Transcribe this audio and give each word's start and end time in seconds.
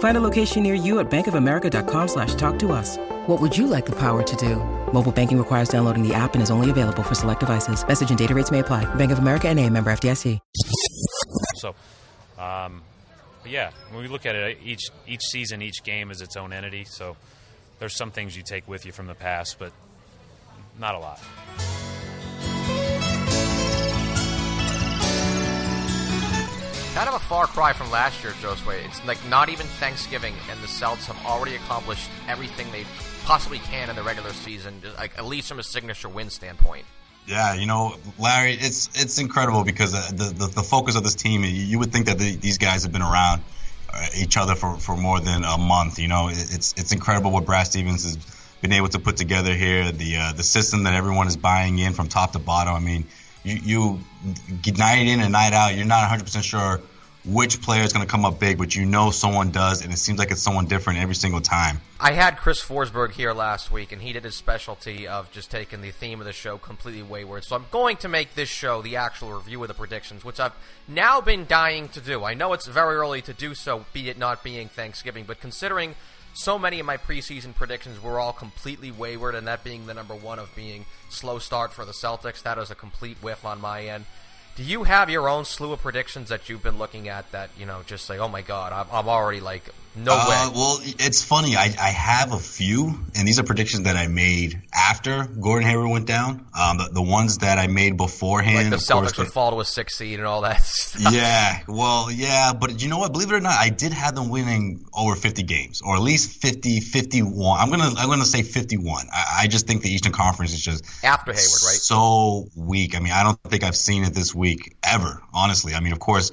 Find 0.00 0.16
a 0.16 0.20
location 0.20 0.62
near 0.62 0.74
you 0.74 0.98
at 0.98 1.10
bankofamerica.com 1.10 2.08
slash 2.08 2.34
talk 2.34 2.58
to 2.58 2.72
us. 2.72 2.98
What 3.26 3.40
would 3.40 3.56
you 3.56 3.66
like 3.66 3.86
the 3.86 3.96
power 3.96 4.22
to 4.22 4.36
do? 4.36 4.56
Mobile 4.92 5.12
banking 5.12 5.38
requires 5.38 5.68
downloading 5.68 6.06
the 6.06 6.12
app 6.12 6.34
and 6.34 6.42
is 6.42 6.50
only 6.50 6.68
available 6.68 7.02
for 7.02 7.14
select 7.14 7.40
devices. 7.40 7.86
Message 7.86 8.10
and 8.10 8.18
data 8.18 8.34
rates 8.34 8.50
may 8.50 8.58
apply. 8.58 8.92
Bank 8.96 9.12
of 9.12 9.18
America 9.18 9.48
and 9.48 9.58
a 9.58 9.70
member 9.70 9.90
FDIC. 9.90 10.38
So, 11.56 11.74
um, 12.38 12.82
but 13.42 13.50
yeah, 13.50 13.70
when 13.90 14.02
we 14.02 14.08
look 14.08 14.24
at 14.24 14.34
it, 14.34 14.58
each 14.64 14.88
each 15.06 15.22
season, 15.22 15.60
each 15.60 15.82
game 15.84 16.10
is 16.10 16.22
its 16.22 16.36
own 16.36 16.52
entity. 16.52 16.84
So 16.84 17.16
there's 17.78 17.96
some 17.96 18.10
things 18.10 18.36
you 18.36 18.42
take 18.42 18.66
with 18.66 18.86
you 18.86 18.92
from 18.92 19.06
the 19.06 19.14
past, 19.14 19.58
but 19.58 19.72
not 20.78 20.94
a 20.94 20.98
lot. 20.98 21.20
Kind 26.94 27.08
of 27.08 27.14
a 27.14 27.20
far 27.20 27.46
cry 27.46 27.72
from 27.72 27.88
last 27.92 28.24
year, 28.24 28.32
Josue. 28.32 28.84
It's 28.84 29.04
like 29.06 29.24
not 29.28 29.48
even 29.48 29.64
Thanksgiving, 29.64 30.34
and 30.50 30.60
the 30.60 30.66
Celts 30.66 31.06
have 31.06 31.24
already 31.24 31.54
accomplished 31.54 32.10
everything 32.26 32.70
they 32.72 32.84
possibly 33.24 33.58
can 33.58 33.88
in 33.88 33.94
the 33.94 34.02
regular 34.02 34.32
season, 34.32 34.82
like 34.98 35.16
at 35.16 35.24
least 35.24 35.48
from 35.48 35.60
a 35.60 35.62
signature 35.62 36.08
win 36.08 36.30
standpoint. 36.30 36.84
Yeah, 37.26 37.54
you 37.54 37.66
know, 37.66 37.94
Larry, 38.18 38.54
it's 38.54 38.88
it's 39.00 39.18
incredible 39.18 39.62
because 39.62 39.94
uh, 39.94 40.10
the 40.10 40.34
the, 40.34 40.46
the 40.46 40.62
focus 40.62 40.96
of 40.96 41.04
this 41.04 41.14
team. 41.14 41.44
You 41.44 41.78
would 41.78 41.92
think 41.92 42.06
that 42.06 42.18
the, 42.18 42.34
these 42.34 42.58
guys 42.58 42.82
have 42.82 42.90
been 42.90 43.02
around 43.02 43.42
uh, 43.94 44.06
each 44.16 44.36
other 44.36 44.56
for, 44.56 44.76
for 44.76 44.96
more 44.96 45.20
than 45.20 45.44
a 45.44 45.58
month. 45.58 46.00
You 46.00 46.08
know, 46.08 46.28
it's 46.28 46.74
it's 46.76 46.90
incredible 46.90 47.30
what 47.30 47.46
Brad 47.46 47.66
Stevens 47.66 48.02
has 48.02 48.16
been 48.60 48.72
able 48.72 48.88
to 48.88 48.98
put 48.98 49.16
together 49.16 49.54
here. 49.54 49.92
The 49.92 50.16
uh, 50.16 50.32
the 50.32 50.42
system 50.42 50.82
that 50.84 50.94
everyone 50.94 51.28
is 51.28 51.36
buying 51.36 51.78
in 51.78 51.92
from 51.92 52.08
top 52.08 52.32
to 52.32 52.40
bottom. 52.40 52.74
I 52.74 52.80
mean, 52.80 53.06
you, 53.44 54.00
you 54.64 54.72
night 54.76 55.06
in 55.06 55.20
and 55.20 55.32
night 55.32 55.52
out, 55.52 55.74
you're 55.74 55.86
not 55.86 56.00
100 56.00 56.24
percent 56.24 56.44
sure 56.44 56.80
which 57.24 57.60
player 57.60 57.82
is 57.82 57.92
going 57.92 58.04
to 58.04 58.10
come 58.10 58.24
up 58.24 58.40
big, 58.40 58.56
but 58.56 58.74
you 58.74 58.86
know 58.86 59.10
someone 59.10 59.50
does, 59.50 59.84
and 59.84 59.92
it 59.92 59.98
seems 59.98 60.18
like 60.18 60.30
it's 60.30 60.40
someone 60.40 60.66
different 60.66 61.00
every 61.00 61.14
single 61.14 61.40
time. 61.40 61.80
I 61.98 62.12
had 62.12 62.38
Chris 62.38 62.64
Forsberg 62.64 63.12
here 63.12 63.34
last 63.34 63.70
week, 63.70 63.92
and 63.92 64.00
he 64.00 64.14
did 64.14 64.24
his 64.24 64.34
specialty 64.34 65.06
of 65.06 65.30
just 65.30 65.50
taking 65.50 65.82
the 65.82 65.90
theme 65.90 66.20
of 66.20 66.26
the 66.26 66.32
show 66.32 66.56
completely 66.56 67.02
wayward. 67.02 67.44
So 67.44 67.56
I'm 67.56 67.66
going 67.70 67.98
to 67.98 68.08
make 68.08 68.34
this 68.34 68.48
show 68.48 68.80
the 68.80 68.96
actual 68.96 69.32
review 69.32 69.60
of 69.62 69.68
the 69.68 69.74
predictions, 69.74 70.24
which 70.24 70.40
I've 70.40 70.54
now 70.88 71.20
been 71.20 71.44
dying 71.46 71.88
to 71.90 72.00
do. 72.00 72.24
I 72.24 72.32
know 72.32 72.54
it's 72.54 72.66
very 72.66 72.96
early 72.96 73.20
to 73.22 73.34
do 73.34 73.54
so, 73.54 73.84
be 73.92 74.08
it 74.08 74.16
not 74.16 74.42
being 74.42 74.68
Thanksgiving, 74.68 75.24
but 75.26 75.40
considering 75.40 75.96
so 76.34 76.58
many 76.58 76.80
of 76.80 76.86
my 76.86 76.96
preseason 76.96 77.54
predictions 77.54 78.02
were 78.02 78.18
all 78.18 78.32
completely 78.32 78.90
wayward, 78.90 79.34
and 79.34 79.46
that 79.46 79.64
being 79.64 79.86
the 79.86 79.94
number 79.94 80.14
one 80.14 80.38
of 80.38 80.54
being 80.54 80.86
slow 81.08 81.38
start 81.38 81.72
for 81.72 81.84
the 81.84 81.92
Celtics, 81.92 82.42
that 82.42 82.58
is 82.58 82.70
a 82.70 82.74
complete 82.74 83.18
whiff 83.18 83.44
on 83.44 83.60
my 83.60 83.84
end. 83.84 84.04
Do 84.56 84.62
you 84.64 84.84
have 84.84 85.08
your 85.08 85.28
own 85.28 85.44
slew 85.44 85.72
of 85.72 85.80
predictions 85.80 86.28
that 86.28 86.48
you've 86.48 86.62
been 86.62 86.78
looking 86.78 87.08
at 87.08 87.30
that 87.32 87.50
you 87.58 87.66
know 87.66 87.82
just 87.86 88.04
say, 88.04 88.18
oh 88.18 88.28
my 88.28 88.42
god 88.42 88.72
I'm, 88.72 88.86
I'm 88.92 89.08
already 89.08 89.40
like 89.40 89.64
no 89.96 90.12
uh, 90.12 90.26
way. 90.28 90.52
Well, 90.54 90.78
it's 90.82 91.24
funny. 91.24 91.56
I, 91.56 91.64
I 91.64 91.88
have 91.88 92.32
a 92.32 92.38
few, 92.38 92.94
and 93.16 93.26
these 93.26 93.40
are 93.40 93.42
predictions 93.42 93.84
that 93.84 93.96
I 93.96 94.06
made 94.06 94.62
after 94.72 95.24
Gordon 95.24 95.68
Hayward 95.68 95.90
went 95.90 96.06
down. 96.06 96.46
Um, 96.58 96.78
the, 96.78 96.90
the 96.92 97.02
ones 97.02 97.38
that 97.38 97.58
I 97.58 97.66
made 97.66 97.96
beforehand. 97.96 98.70
Like 98.70 98.80
the 98.80 98.84
Celtics 98.84 99.18
would 99.18 99.32
fall 99.32 99.50
to 99.50 99.60
a 99.60 99.64
six 99.64 99.96
seed 99.96 100.18
and 100.18 100.28
all 100.28 100.42
that 100.42 100.62
stuff. 100.62 101.12
Yeah, 101.12 101.60
well, 101.66 102.10
yeah, 102.10 102.52
but 102.52 102.80
you 102.80 102.88
know 102.88 102.98
what? 102.98 103.12
Believe 103.12 103.32
it 103.32 103.34
or 103.34 103.40
not, 103.40 103.58
I 103.58 103.68
did 103.68 103.92
have 103.92 104.14
them 104.14 104.28
winning 104.28 104.84
over 104.94 105.16
50 105.16 105.42
games, 105.42 105.82
or 105.82 105.96
at 105.96 106.02
least 106.02 106.40
50, 106.40 106.80
51. 106.80 107.60
I'm 107.60 107.70
gonna 107.70 107.92
I'm 107.96 108.08
gonna 108.08 108.24
say 108.24 108.42
51. 108.42 109.06
I, 109.12 109.40
I 109.42 109.46
just 109.48 109.66
think 109.66 109.82
the 109.82 109.90
Eastern 109.90 110.12
Conference 110.12 110.52
is 110.52 110.60
just 110.60 110.84
after 111.04 111.32
Hayward, 111.32 111.62
right? 111.64 111.80
So 111.80 112.46
weak. 112.54 112.94
I 112.96 113.00
mean, 113.00 113.12
I 113.12 113.24
don't 113.24 113.40
think 113.42 113.64
I've 113.64 113.76
seen 113.76 114.04
it 114.04 114.14
this 114.14 114.34
week 114.34 114.76
ever. 114.84 115.20
Honestly, 115.34 115.74
I 115.74 115.80
mean, 115.80 115.92
of 115.92 115.98
course 115.98 116.30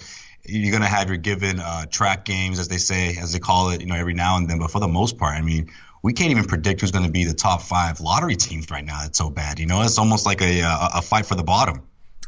you're 0.48 0.72
going 0.72 0.84
to 0.84 0.88
have 0.88 1.08
your 1.10 1.18
given 1.18 1.60
uh, 1.60 1.86
track 1.86 2.26
games, 2.26 2.60
as 2.60 2.68
they 2.68 2.78
say, 2.78 3.16
as 3.18 3.34
they 3.34 3.40
call 3.40 3.70
it, 3.70 3.82
you 3.82 3.88
know, 3.88 3.96
every 3.96 4.14
now 4.14 4.38
and 4.38 4.50
then. 4.50 4.60
But 4.60 4.72
for 4.72 4.80
the 4.80 4.88
most 4.88 5.18
part, 5.18 5.36
I 5.36 5.42
mean, 5.42 5.72
we 6.02 6.14
can't 6.14 6.32
even 6.32 6.46
predict 6.46 6.82
who's 6.82 6.92
going 6.92 7.06
to 7.06 7.12
be 7.12 7.26
the 7.26 7.34
top 7.34 7.62
five 7.62 8.00
lottery 8.00 8.36
teams 8.36 8.70
right 8.72 8.86
now. 8.86 9.02
It's 9.06 9.18
so 9.18 9.30
bad. 9.30 9.60
You 9.60 9.66
know, 9.66 9.82
it's 9.82 9.98
almost 9.98 10.26
like 10.26 10.42
a, 10.42 10.62
a, 10.62 10.90
a 10.96 11.02
fight 11.02 11.26
for 11.26 11.36
the 11.36 11.44
bottom. 11.44 11.82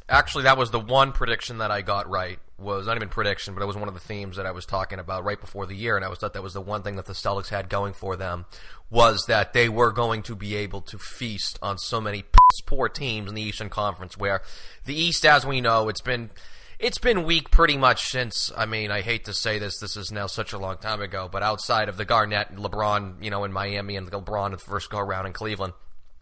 Actually, 0.09 0.45
that 0.45 0.57
was 0.57 0.71
the 0.71 0.79
one 0.79 1.11
prediction 1.11 1.59
that 1.59 1.69
I 1.71 1.81
got 1.81 2.09
right. 2.09 2.39
Was 2.57 2.87
not 2.87 2.97
even 2.97 3.07
prediction, 3.07 3.53
but 3.53 3.63
it 3.63 3.67
was 3.67 3.77
one 3.77 3.87
of 3.87 3.93
the 3.93 4.01
themes 4.01 4.35
that 4.35 4.45
I 4.45 4.51
was 4.51 4.65
talking 4.65 4.99
about 4.99 5.23
right 5.23 5.39
before 5.39 5.65
the 5.65 5.75
year, 5.75 5.95
and 5.95 6.03
I 6.03 6.09
was 6.09 6.19
thought 6.19 6.33
that 6.33 6.43
was 6.43 6.53
the 6.53 6.61
one 6.61 6.81
thing 6.81 6.97
that 6.97 7.05
the 7.05 7.13
Celtics 7.13 7.47
had 7.47 7.69
going 7.69 7.93
for 7.93 8.17
them 8.17 8.45
was 8.89 9.23
that 9.27 9.53
they 9.53 9.69
were 9.69 9.93
going 9.93 10.23
to 10.23 10.35
be 10.35 10.55
able 10.55 10.81
to 10.81 10.97
feast 10.97 11.57
on 11.61 11.77
so 11.77 12.01
many 12.01 12.25
poor 12.65 12.89
teams 12.89 13.29
in 13.29 13.35
the 13.35 13.41
Eastern 13.41 13.69
Conference. 13.69 14.17
Where 14.17 14.41
the 14.83 14.99
East, 14.99 15.25
as 15.25 15.45
we 15.45 15.61
know, 15.61 15.87
it's 15.87 16.01
been 16.01 16.31
it's 16.79 16.97
been 16.97 17.23
weak 17.25 17.51
pretty 17.51 17.77
much 17.77 18.09
since. 18.09 18.51
I 18.55 18.65
mean, 18.65 18.89
I 18.89 19.01
hate 19.01 19.25
to 19.25 19.33
say 19.33 19.59
this. 19.59 19.79
This 19.79 19.97
is 19.97 20.11
now 20.11 20.27
such 20.27 20.53
a 20.53 20.57
long 20.57 20.77
time 20.77 21.01
ago, 21.01 21.29
but 21.31 21.43
outside 21.43 21.89
of 21.89 21.97
the 21.97 22.05
Garnett, 22.05 22.55
LeBron, 22.55 23.21
you 23.21 23.29
know, 23.29 23.43
in 23.43 23.51
Miami, 23.51 23.97
and 23.97 24.09
LeBron 24.09 24.53
at 24.53 24.59
the 24.59 24.65
first 24.65 24.89
go 24.89 24.99
around 24.99 25.25
in 25.25 25.33
Cleveland. 25.33 25.73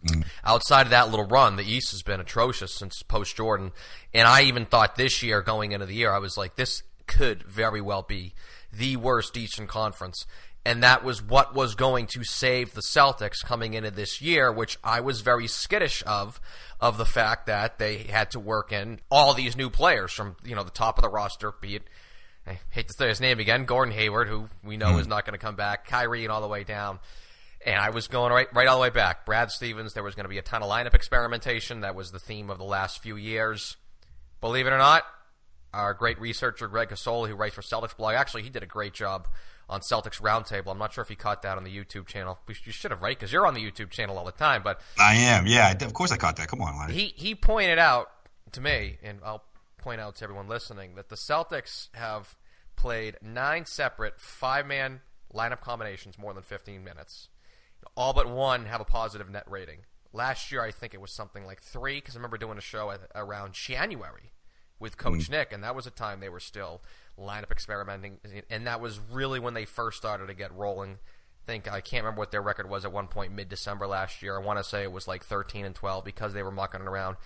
Mm. 0.06 0.24
Outside 0.44 0.82
of 0.82 0.90
that 0.90 1.10
little 1.10 1.26
run, 1.26 1.56
the 1.56 1.64
East 1.64 1.92
has 1.92 2.02
been 2.02 2.20
atrocious 2.20 2.74
since 2.74 3.02
post 3.02 3.36
Jordan. 3.36 3.72
And 4.12 4.26
I 4.26 4.42
even 4.42 4.66
thought 4.66 4.96
this 4.96 5.22
year, 5.22 5.42
going 5.42 5.72
into 5.72 5.86
the 5.86 5.94
year, 5.94 6.12
I 6.12 6.18
was 6.18 6.36
like, 6.36 6.56
this 6.56 6.82
could 7.06 7.42
very 7.44 7.80
well 7.80 8.02
be 8.02 8.34
the 8.72 8.96
worst 8.96 9.36
Eastern 9.36 9.66
Conference 9.66 10.26
and 10.68 10.82
that 10.82 11.02
was 11.02 11.22
what 11.22 11.54
was 11.54 11.74
going 11.74 12.06
to 12.08 12.22
save 12.24 12.74
the 12.74 12.82
Celtics 12.82 13.42
coming 13.42 13.72
into 13.72 13.90
this 13.90 14.20
year, 14.20 14.52
which 14.52 14.78
I 14.84 15.00
was 15.00 15.22
very 15.22 15.46
skittish 15.46 16.02
of, 16.06 16.42
of 16.78 16.98
the 16.98 17.06
fact 17.06 17.46
that 17.46 17.78
they 17.78 17.98
had 17.98 18.32
to 18.32 18.38
work 18.38 18.70
in 18.70 19.00
all 19.10 19.32
these 19.32 19.56
new 19.56 19.70
players 19.70 20.12
from 20.12 20.36
you 20.44 20.54
know 20.54 20.64
the 20.64 20.70
top 20.70 20.98
of 20.98 21.02
the 21.02 21.08
roster, 21.08 21.52
be 21.52 21.76
it 21.76 21.82
I 22.46 22.60
hate 22.68 22.88
to 22.88 22.94
say 22.94 23.08
his 23.08 23.18
name 23.20 23.40
again, 23.40 23.64
Gordon 23.64 23.94
Hayward, 23.94 24.28
who 24.28 24.48
we 24.62 24.76
know 24.76 24.92
mm. 24.92 25.00
is 25.00 25.06
not 25.06 25.24
going 25.24 25.38
to 25.38 25.44
come 25.44 25.56
back, 25.56 25.86
Kyrie, 25.86 26.24
and 26.24 26.32
all 26.32 26.42
the 26.42 26.48
way 26.48 26.64
down. 26.64 26.98
And 27.64 27.76
I 27.76 27.90
was 27.90 28.06
going 28.06 28.30
right, 28.30 28.48
right 28.54 28.68
all 28.68 28.76
the 28.76 28.82
way 28.82 28.90
back. 28.90 29.24
Brad 29.24 29.50
Stevens, 29.50 29.94
there 29.94 30.02
was 30.02 30.14
going 30.14 30.24
to 30.24 30.30
be 30.30 30.38
a 30.38 30.42
ton 30.42 30.62
of 30.62 30.70
lineup 30.70 30.94
experimentation. 30.94 31.80
That 31.80 31.94
was 31.94 32.10
the 32.10 32.18
theme 32.18 32.50
of 32.50 32.58
the 32.58 32.64
last 32.64 33.02
few 33.02 33.16
years. 33.16 33.76
Believe 34.42 34.66
it 34.66 34.72
or 34.72 34.78
not, 34.78 35.02
our 35.72 35.94
great 35.94 36.20
researcher 36.20 36.68
Greg 36.68 36.88
Casoli, 36.88 37.28
who 37.28 37.36
writes 37.36 37.54
for 37.54 37.62
Celtics 37.62 37.96
blog, 37.96 38.14
actually 38.14 38.42
he 38.42 38.50
did 38.50 38.62
a 38.62 38.66
great 38.66 38.92
job 38.94 39.28
on 39.68 39.80
Celtics 39.80 40.20
Roundtable. 40.20 40.70
I'm 40.70 40.78
not 40.78 40.92
sure 40.92 41.02
if 41.02 41.10
you 41.10 41.16
caught 41.16 41.42
that 41.42 41.56
on 41.58 41.64
the 41.64 41.74
YouTube 41.74 42.06
channel. 42.06 42.38
You 42.48 42.72
should 42.72 42.90
have, 42.90 43.02
right? 43.02 43.18
Because 43.18 43.32
you're 43.32 43.46
on 43.46 43.54
the 43.54 43.60
YouTube 43.60 43.90
channel 43.90 44.18
all 44.18 44.24
the 44.24 44.32
time. 44.32 44.62
But 44.62 44.80
I 44.98 45.14
am. 45.14 45.46
Yeah, 45.46 45.72
of 45.72 45.92
course 45.92 46.12
I 46.12 46.16
caught 46.16 46.36
that. 46.36 46.48
Come 46.48 46.62
on, 46.62 46.76
Lonnie. 46.76 46.94
He 46.94 47.14
he 47.16 47.34
pointed 47.34 47.78
out 47.78 48.10
to 48.52 48.60
me, 48.60 48.98
and 49.02 49.20
I'll 49.24 49.44
point 49.76 50.00
out 50.00 50.16
to 50.16 50.24
everyone 50.24 50.48
listening 50.48 50.94
that 50.94 51.08
the 51.08 51.16
Celtics 51.16 51.88
have 51.94 52.36
played 52.76 53.16
nine 53.22 53.66
separate 53.66 54.20
five-man 54.20 55.00
lineup 55.34 55.60
combinations 55.60 56.18
more 56.18 56.32
than 56.32 56.42
15 56.42 56.82
minutes. 56.82 57.28
All 57.96 58.12
but 58.12 58.28
one 58.28 58.66
have 58.66 58.80
a 58.80 58.84
positive 58.84 59.28
net 59.28 59.44
rating. 59.48 59.80
Last 60.12 60.50
year, 60.50 60.62
I 60.62 60.70
think 60.70 60.94
it 60.94 61.00
was 61.00 61.12
something 61.12 61.44
like 61.44 61.60
three 61.60 61.96
because 61.96 62.16
I 62.16 62.18
remember 62.18 62.38
doing 62.38 62.58
a 62.58 62.62
show 62.62 62.90
at, 62.90 63.00
around 63.14 63.52
January 63.52 64.32
with 64.80 64.96
Coach 64.96 65.28
mm. 65.28 65.30
Nick, 65.30 65.52
and 65.52 65.62
that 65.62 65.74
was 65.74 65.86
a 65.86 65.90
time 65.90 66.20
they 66.20 66.28
were 66.28 66.40
still 66.40 66.80
lineup 67.20 67.50
experimenting, 67.50 68.18
and 68.50 68.66
that 68.66 68.80
was 68.80 69.00
really 69.12 69.40
when 69.40 69.54
they 69.54 69.64
first 69.64 69.98
started 69.98 70.28
to 70.28 70.34
get 70.34 70.54
rolling. 70.54 70.92
I 70.92 71.50
think 71.50 71.72
I 71.72 71.80
can't 71.80 72.04
remember 72.04 72.20
what 72.20 72.30
their 72.30 72.42
record 72.42 72.68
was 72.68 72.84
at 72.84 72.92
one 72.92 73.08
point 73.08 73.32
mid 73.32 73.48
December 73.48 73.86
last 73.86 74.22
year. 74.22 74.38
I 74.38 74.44
want 74.44 74.58
to 74.58 74.64
say 74.64 74.82
it 74.82 74.92
was 74.92 75.08
like 75.08 75.24
13 75.24 75.64
and 75.64 75.74
12 75.74 76.04
because 76.04 76.34
they 76.34 76.42
were 76.42 76.50
mucking 76.50 76.82
around. 76.82 77.16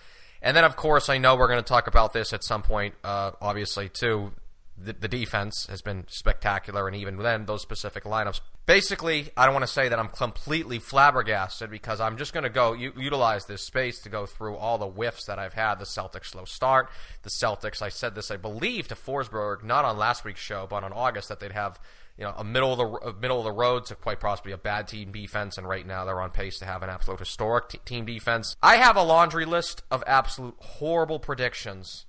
And 0.41 0.57
then, 0.57 0.65
of 0.65 0.75
course, 0.75 1.07
I 1.07 1.19
know 1.19 1.37
we're 1.37 1.47
going 1.47 1.63
to 1.63 1.67
talk 1.67 1.87
about 1.87 2.11
this 2.11 2.33
at 2.33 2.43
some 2.43 2.63
point, 2.63 2.95
uh, 3.03 3.31
obviously, 3.41 3.87
too. 3.87 4.33
The, 4.77 4.93
the, 4.93 5.07
defense 5.07 5.67
has 5.69 5.81
been 5.81 6.05
spectacular, 6.09 6.87
and 6.87 6.95
even 6.95 7.17
then, 7.17 7.45
those 7.45 7.61
specific 7.61 8.05
lineups. 8.05 8.41
Basically, 8.65 9.29
I 9.37 9.45
don't 9.45 9.53
want 9.53 9.65
to 9.65 9.71
say 9.71 9.87
that 9.87 9.99
I'm 9.99 10.07
completely 10.07 10.79
flabbergasted 10.79 11.69
because 11.69 12.01
I'm 12.01 12.17
just 12.17 12.33
going 12.33 12.43
to 12.43 12.49
go 12.49 12.73
u- 12.73 12.93
utilize 12.97 13.45
this 13.45 13.65
space 13.65 14.01
to 14.01 14.09
go 14.09 14.25
through 14.25 14.55
all 14.55 14.77
the 14.77 14.87
whiffs 14.87 15.25
that 15.25 15.37
I've 15.37 15.53
had. 15.53 15.75
The 15.75 15.85
Celtics 15.85 16.27
slow 16.27 16.45
start. 16.45 16.89
The 17.21 17.29
Celtics, 17.29 17.81
I 17.81 17.89
said 17.89 18.15
this, 18.15 18.31
I 18.31 18.37
believe, 18.37 18.87
to 18.87 18.95
Forsberg, 18.95 19.63
not 19.63 19.85
on 19.85 19.97
last 19.97 20.25
week's 20.25 20.41
show, 20.41 20.65
but 20.67 20.83
on 20.83 20.91
August, 20.91 21.29
that 21.29 21.39
they'd 21.39 21.51
have 21.51 21.79
you 22.17 22.23
know 22.23 22.33
a 22.37 22.43
middle 22.43 22.71
of 22.71 22.77
the 22.77 23.09
a 23.09 23.13
middle 23.13 23.39
of 23.39 23.43
the 23.43 23.51
road 23.51 23.85
to 23.85 23.95
quite 23.95 24.19
possibly 24.19 24.51
a 24.51 24.57
bad 24.57 24.87
team 24.87 25.11
defense, 25.11 25.57
and 25.57 25.67
right 25.67 25.85
now 25.85 26.05
they're 26.05 26.21
on 26.21 26.31
pace 26.31 26.57
to 26.59 26.65
have 26.65 26.81
an 26.83 26.89
absolute 26.89 27.19
historic 27.19 27.69
t- 27.69 27.79
team 27.85 28.05
defense. 28.05 28.55
I 28.61 28.77
have 28.77 28.95
a 28.95 29.03
laundry 29.03 29.45
list 29.45 29.83
of 29.91 30.03
absolute 30.07 30.55
horrible 30.59 31.19
predictions 31.19 32.05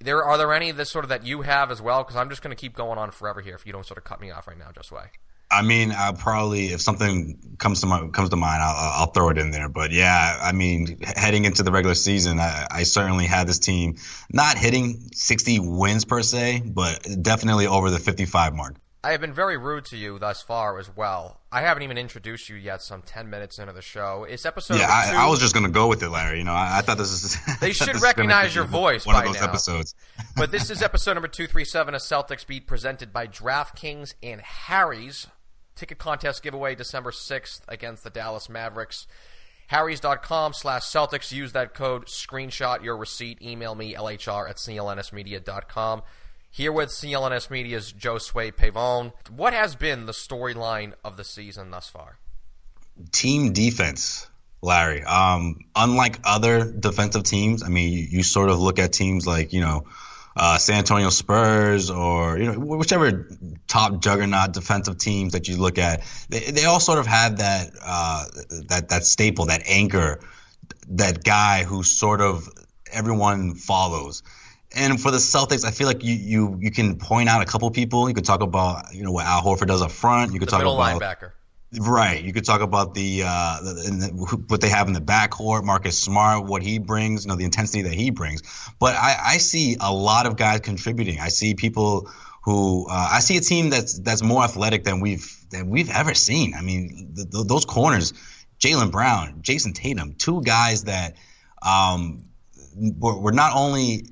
there 0.00 0.24
are 0.24 0.38
there 0.38 0.52
any 0.52 0.70
this 0.72 0.90
sort 0.90 1.04
of 1.04 1.10
that 1.10 1.26
you 1.26 1.42
have 1.42 1.70
as 1.70 1.80
well? 1.80 2.02
Because 2.02 2.16
I'm 2.16 2.28
just 2.28 2.42
going 2.42 2.54
to 2.54 2.60
keep 2.60 2.74
going 2.74 2.98
on 2.98 3.10
forever 3.10 3.40
here 3.40 3.54
if 3.54 3.66
you 3.66 3.72
don't 3.72 3.86
sort 3.86 3.98
of 3.98 4.04
cut 4.04 4.20
me 4.20 4.30
off 4.30 4.46
right 4.46 4.58
now, 4.58 4.70
just 4.74 4.90
way. 4.90 5.04
I 5.52 5.62
mean, 5.62 5.92
I'll 5.96 6.12
probably 6.12 6.66
if 6.66 6.80
something 6.80 7.56
comes 7.58 7.80
to 7.80 7.86
my, 7.86 8.06
comes 8.08 8.30
to 8.30 8.36
mind, 8.36 8.62
I'll, 8.62 9.00
I'll 9.00 9.10
throw 9.10 9.30
it 9.30 9.38
in 9.38 9.50
there. 9.50 9.68
But 9.68 9.90
yeah, 9.90 10.38
I 10.40 10.52
mean, 10.52 11.00
heading 11.02 11.44
into 11.44 11.64
the 11.64 11.72
regular 11.72 11.96
season, 11.96 12.38
I, 12.38 12.66
I 12.70 12.82
certainly 12.84 13.26
had 13.26 13.48
this 13.48 13.58
team 13.58 13.96
not 14.32 14.56
hitting 14.56 15.10
60 15.12 15.58
wins 15.58 16.04
per 16.04 16.22
se, 16.22 16.62
but 16.64 17.06
definitely 17.20 17.66
over 17.66 17.90
the 17.90 17.98
55 17.98 18.54
mark. 18.54 18.76
I 19.02 19.12
have 19.12 19.20
been 19.22 19.32
very 19.32 19.56
rude 19.56 19.86
to 19.86 19.96
you 19.96 20.18
thus 20.18 20.42
far 20.42 20.78
as 20.78 20.94
well. 20.94 21.40
I 21.50 21.62
haven't 21.62 21.84
even 21.84 21.96
introduced 21.96 22.50
you 22.50 22.56
yet. 22.56 22.82
Some 22.82 23.00
ten 23.00 23.30
minutes 23.30 23.58
into 23.58 23.72
the 23.72 23.80
show, 23.80 24.26
it's 24.28 24.44
episode. 24.44 24.78
Yeah, 24.78 24.88
I, 24.90 25.24
I, 25.24 25.30
was 25.30 25.40
just 25.40 25.54
gonna 25.54 25.70
go 25.70 25.86
with 25.86 26.02
it, 26.02 26.10
Larry. 26.10 26.38
You 26.38 26.44
know, 26.44 26.52
I, 26.52 26.78
I 26.78 26.80
thought 26.82 26.98
this 26.98 27.10
is. 27.10 27.38
They 27.60 27.72
should 27.72 28.00
recognize 28.02 28.54
your 28.54 28.64
voice. 28.64 29.06
One 29.06 29.16
of 29.16 29.24
those 29.24 29.40
now. 29.40 29.48
episodes. 29.48 29.94
but 30.36 30.50
this 30.50 30.70
is 30.70 30.82
episode 30.82 31.14
number 31.14 31.28
two 31.28 31.46
three 31.46 31.64
seven, 31.64 31.94
a 31.94 31.98
Celtics 31.98 32.46
beat 32.46 32.66
presented 32.66 33.12
by 33.12 33.26
DraftKings 33.26 34.14
and 34.22 34.40
Harry's 34.42 35.28
ticket 35.76 35.98
contest 35.98 36.42
giveaway 36.42 36.74
December 36.74 37.10
sixth 37.10 37.64
against 37.68 38.04
the 38.04 38.10
Dallas 38.10 38.50
Mavericks. 38.50 39.06
Harrys.com 39.68 40.52
slash 40.52 40.82
Celtics. 40.82 41.32
Use 41.32 41.52
that 41.52 41.74
code. 41.74 42.06
Screenshot 42.06 42.82
your 42.82 42.96
receipt. 42.96 43.40
Email 43.40 43.74
me 43.74 43.94
lhr 43.94 44.50
at 44.50 44.56
clnsmedia.com. 44.56 46.02
Here 46.52 46.72
with 46.72 46.88
CLNS 46.88 47.48
Media's 47.48 47.92
Josue 47.92 48.52
Pavone. 48.52 49.12
What 49.30 49.52
has 49.52 49.76
been 49.76 50.06
the 50.06 50.12
storyline 50.12 50.94
of 51.04 51.16
the 51.16 51.22
season 51.22 51.70
thus 51.70 51.88
far? 51.88 52.18
Team 53.12 53.52
defense, 53.52 54.28
Larry. 54.60 55.04
Um, 55.04 55.60
unlike 55.76 56.18
other 56.24 56.68
defensive 56.68 57.22
teams, 57.22 57.62
I 57.62 57.68
mean, 57.68 57.92
you, 57.92 58.06
you, 58.10 58.22
sort 58.24 58.50
of 58.50 58.58
look 58.58 58.80
at 58.80 58.92
teams 58.92 59.28
like, 59.28 59.52
you 59.52 59.60
know, 59.60 59.84
uh, 60.34 60.58
San 60.58 60.78
Antonio 60.78 61.10
Spurs 61.10 61.88
or, 61.88 62.36
you 62.36 62.46
know, 62.46 62.58
whichever 62.58 63.28
top 63.68 64.00
juggernaut 64.00 64.52
defensive 64.52 64.98
teams 64.98 65.34
that 65.34 65.46
you 65.46 65.56
look 65.56 65.78
at, 65.78 66.02
they, 66.30 66.50
they 66.50 66.64
all 66.64 66.80
sort 66.80 66.98
of 66.98 67.06
have 67.06 67.38
that, 67.38 67.70
uh, 67.80 68.24
that, 68.68 68.88
that 68.88 69.04
staple, 69.04 69.46
that 69.46 69.62
anchor, 69.68 70.18
that 70.88 71.22
guy 71.22 71.62
who 71.62 71.84
sort 71.84 72.20
of 72.20 72.48
everyone 72.92 73.54
follows. 73.54 74.24
And 74.74 75.00
for 75.00 75.10
the 75.10 75.18
Celtics, 75.18 75.64
I 75.64 75.72
feel 75.72 75.88
like 75.88 76.04
you, 76.04 76.14
you 76.14 76.58
you 76.60 76.70
can 76.70 76.96
point 76.96 77.28
out 77.28 77.42
a 77.42 77.44
couple 77.44 77.70
people. 77.70 78.08
You 78.08 78.14
could 78.14 78.24
talk 78.24 78.40
about 78.40 78.94
you 78.94 79.02
know 79.02 79.12
what 79.12 79.26
Al 79.26 79.42
Horford 79.42 79.66
does 79.66 79.82
up 79.82 79.90
front. 79.90 80.32
You 80.32 80.38
could 80.38 80.48
the 80.48 80.52
talk 80.52 80.62
about 80.62 81.00
linebacker. 81.00 81.32
Right. 81.78 82.24
You 82.24 82.32
could 82.32 82.44
talk 82.44 82.62
about 82.62 82.94
the, 82.94 83.22
uh, 83.24 83.60
the, 83.62 83.72
the, 83.72 84.44
what 84.48 84.60
they 84.60 84.68
have 84.68 84.88
in 84.88 84.92
the 84.92 85.00
backcourt, 85.00 85.62
Marcus 85.62 85.96
Smart, 85.96 86.46
what 86.46 86.62
he 86.62 86.80
brings, 86.80 87.24
you 87.24 87.28
know, 87.28 87.36
the 87.36 87.44
intensity 87.44 87.82
that 87.82 87.92
he 87.92 88.10
brings. 88.10 88.42
But 88.80 88.96
I, 88.96 89.16
I 89.24 89.36
see 89.36 89.76
a 89.80 89.92
lot 89.92 90.26
of 90.26 90.36
guys 90.36 90.60
contributing. 90.60 91.20
I 91.20 91.28
see 91.28 91.54
people 91.54 92.10
who 92.42 92.88
uh, 92.90 93.10
I 93.12 93.20
see 93.20 93.36
a 93.36 93.40
team 93.40 93.70
that's 93.70 93.98
that's 94.00 94.22
more 94.22 94.42
athletic 94.42 94.82
than 94.82 94.98
we've 95.00 95.32
than 95.50 95.68
we've 95.68 95.90
ever 95.90 96.14
seen. 96.14 96.54
I 96.54 96.62
mean, 96.62 97.14
those 97.14 97.64
corners, 97.66 98.14
Jaylen 98.58 98.90
Brown, 98.90 99.42
Jayson 99.42 99.72
Tatum, 99.72 100.14
two 100.14 100.42
guys 100.42 100.84
that 100.84 101.16
um, 101.62 102.24
were, 102.74 103.18
were 103.18 103.32
not 103.32 103.54
only 103.54 104.06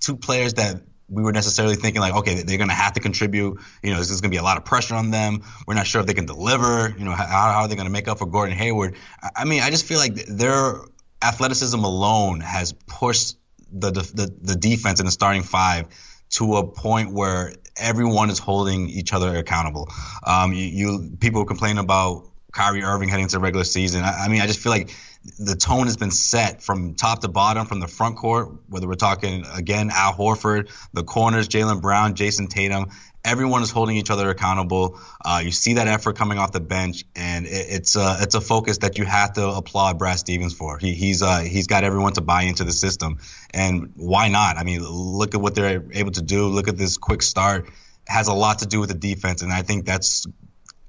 two 0.00 0.16
players 0.16 0.54
that 0.54 0.82
we 1.08 1.22
were 1.22 1.32
necessarily 1.32 1.74
thinking 1.74 2.00
like, 2.00 2.14
okay, 2.14 2.42
they're 2.42 2.58
going 2.58 2.68
to 2.68 2.74
have 2.74 2.92
to 2.94 3.00
contribute. 3.00 3.58
You 3.82 3.90
know, 3.90 3.96
there's 3.96 4.20
going 4.20 4.30
to 4.30 4.34
be 4.34 4.36
a 4.36 4.42
lot 4.42 4.58
of 4.58 4.64
pressure 4.64 4.94
on 4.94 5.10
them. 5.10 5.42
We're 5.66 5.74
not 5.74 5.86
sure 5.86 6.00
if 6.00 6.06
they 6.06 6.14
can 6.14 6.26
deliver. 6.26 6.94
You 6.98 7.04
know, 7.04 7.12
how, 7.12 7.24
how 7.24 7.60
are 7.62 7.68
they 7.68 7.76
going 7.76 7.86
to 7.86 7.92
make 7.92 8.08
up 8.08 8.18
for 8.18 8.26
Gordon 8.26 8.56
Hayward? 8.56 8.96
I 9.34 9.44
mean, 9.44 9.62
I 9.62 9.70
just 9.70 9.86
feel 9.86 9.98
like 9.98 10.14
their 10.26 10.74
athleticism 11.22 11.78
alone 11.78 12.40
has 12.40 12.72
pushed 12.72 13.36
the 13.72 13.90
the, 13.90 14.34
the 14.40 14.54
defense 14.54 15.00
in 15.00 15.06
the 15.06 15.12
starting 15.12 15.42
five 15.42 15.88
to 16.30 16.56
a 16.56 16.66
point 16.66 17.12
where 17.12 17.54
everyone 17.76 18.28
is 18.30 18.38
holding 18.38 18.88
each 18.88 19.12
other 19.12 19.36
accountable. 19.36 19.88
Um, 20.26 20.52
you, 20.52 20.64
you 20.64 21.16
people 21.18 21.44
complain 21.44 21.78
about 21.78 22.28
Kyrie 22.52 22.82
Irving 22.82 23.08
heading 23.08 23.24
into 23.24 23.36
the 23.36 23.42
regular 23.42 23.64
season. 23.64 24.02
I, 24.02 24.24
I 24.24 24.28
mean, 24.28 24.40
I 24.40 24.46
just 24.46 24.58
feel 24.58 24.72
like 24.72 24.94
the 25.38 25.56
tone 25.56 25.86
has 25.86 25.96
been 25.96 26.10
set 26.10 26.62
from 26.62 26.94
top 26.94 27.20
to 27.20 27.28
bottom 27.28 27.66
from 27.66 27.80
the 27.80 27.88
front 27.88 28.16
court, 28.16 28.52
whether 28.68 28.86
we're 28.86 28.94
talking 28.94 29.44
again 29.54 29.90
Al 29.92 30.14
Horford, 30.14 30.70
the 30.92 31.04
corners, 31.04 31.48
Jaylen 31.48 31.80
Brown, 31.80 32.14
Jayson 32.14 32.48
Tatum. 32.48 32.86
Everyone 33.24 33.62
is 33.62 33.70
holding 33.70 33.96
each 33.96 34.10
other 34.10 34.30
accountable. 34.30 34.98
Uh, 35.22 35.42
you 35.44 35.50
see 35.50 35.74
that 35.74 35.88
effort 35.88 36.16
coming 36.16 36.38
off 36.38 36.52
the 36.52 36.60
bench, 36.60 37.04
and 37.14 37.46
it, 37.46 37.66
it's 37.68 37.96
a 37.96 38.18
it's 38.20 38.34
a 38.34 38.40
focus 38.40 38.78
that 38.78 38.96
you 38.96 39.04
have 39.04 39.34
to 39.34 39.46
applaud 39.48 39.98
Brad 39.98 40.18
Stevens 40.18 40.54
for. 40.54 40.78
He, 40.78 40.94
he's 40.94 41.22
uh, 41.22 41.40
he's 41.40 41.66
got 41.66 41.84
everyone 41.84 42.12
to 42.14 42.20
buy 42.20 42.42
into 42.42 42.64
the 42.64 42.72
system, 42.72 43.18
and 43.52 43.92
why 43.96 44.28
not? 44.28 44.56
I 44.56 44.64
mean, 44.64 44.82
look 44.82 45.34
at 45.34 45.40
what 45.40 45.54
they're 45.54 45.84
able 45.92 46.12
to 46.12 46.22
do. 46.22 46.46
Look 46.46 46.68
at 46.68 46.76
this 46.76 46.96
quick 46.96 47.22
start. 47.22 47.66
It 47.66 47.72
has 48.06 48.28
a 48.28 48.34
lot 48.34 48.60
to 48.60 48.66
do 48.66 48.80
with 48.80 48.88
the 48.88 48.94
defense, 48.94 49.42
and 49.42 49.52
I 49.52 49.62
think 49.62 49.84
that's 49.84 50.26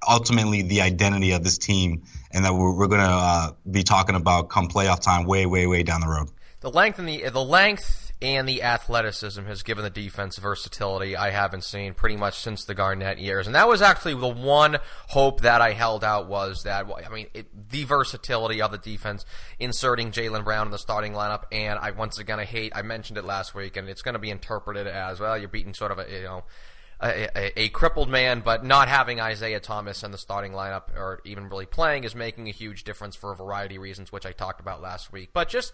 ultimately 0.08 0.62
the 0.62 0.82
identity 0.82 1.32
of 1.32 1.44
this 1.44 1.58
team 1.58 2.04
and 2.32 2.46
that 2.46 2.54
we're, 2.54 2.76
we're 2.76 2.88
going 2.88 3.02
to 3.02 3.08
uh, 3.08 3.52
be 3.70 3.84
talking 3.84 4.16
about 4.16 4.50
come 4.50 4.68
playoff 4.68 5.00
time 5.02 5.26
way, 5.26 5.46
way, 5.46 5.68
way 5.68 5.84
down 5.84 6.02
the 6.02 6.08
road. 6.08 6.30
The 6.62 6.70
length 6.70 7.00
and 7.00 7.08
the 7.08 7.30
the 7.30 7.44
length 7.44 8.12
and 8.22 8.50
the 8.50 8.64
athleticism 8.64 9.46
has 9.46 9.64
given 9.64 9.82
the 9.82 9.90
defense 9.90 10.38
versatility 10.38 11.16
I 11.16 11.30
haven't 11.30 11.64
seen 11.64 11.94
pretty 11.94 12.18
much 12.18 12.38
since 12.38 12.66
the 12.66 12.74
Garnett 12.74 13.18
years, 13.18 13.48
and 13.48 13.56
that 13.56 13.70
was 13.70 13.82
actually 13.82 14.16
the 14.16 14.28
one 14.28 14.78
hope 15.08 15.40
that 15.42 15.62
I 15.62 15.72
held 15.72 16.04
out 16.04 16.28
was 16.28 16.64
that 16.64 16.86
I 17.06 17.08
mean 17.08 17.28
it, 17.34 17.70
the 17.70 17.86
versatility 17.86 18.62
of 18.62 18.72
the 18.72 18.78
defense, 18.78 19.26
inserting 19.58 20.12
Jaylen 20.12 20.44
Brown 20.44 20.68
in 20.68 20.72
the 20.72 20.78
starting 20.78 21.14
lineup, 21.14 21.44
and 21.50 21.80
I 21.80 21.92
once 21.92 22.20
again 22.20 22.42
I 22.42 22.46
hate 22.46 22.74
I 22.76 22.82
mentioned 22.82 23.18
it 23.18 23.24
last 23.24 23.56
week, 23.56 23.78
and 23.78 23.88
it's 23.88 24.02
going 24.02 24.16
to 24.16 24.20
be 24.20 24.30
interpreted 24.30 24.86
as 24.86 25.22
well 25.22 25.38
you're 25.38 25.48
beating 25.48 25.74
sort 25.74 25.92
of 25.92 26.00
a 26.00 26.12
you 26.12 26.24
know 26.24 26.44
a, 27.02 27.62
a, 27.64 27.70
crippled 27.70 28.10
man, 28.10 28.42
but 28.42 28.66
not 28.66 28.90
having 28.90 29.22
Isaiah 29.22 29.60
Thomas 29.60 30.04
in 30.04 30.12
the 30.12 30.18
starting 30.18 30.52
lineup 30.52 30.96
or 30.96 31.22
even 31.24 31.48
really 31.48 31.66
playing 31.66 32.04
is 32.04 32.14
making 32.14 32.48
a 32.50 32.52
huge 32.52 32.84
difference 32.84 33.16
for 33.16 33.32
a 33.32 33.36
variety 33.36 33.78
of 33.78 33.82
reasons, 33.82 34.12
which 34.12 34.26
I 34.26 34.32
talked 34.34 34.60
about 34.60 34.82
last 34.82 35.12
week. 35.12 35.30
But 35.34 35.48
just 35.48 35.74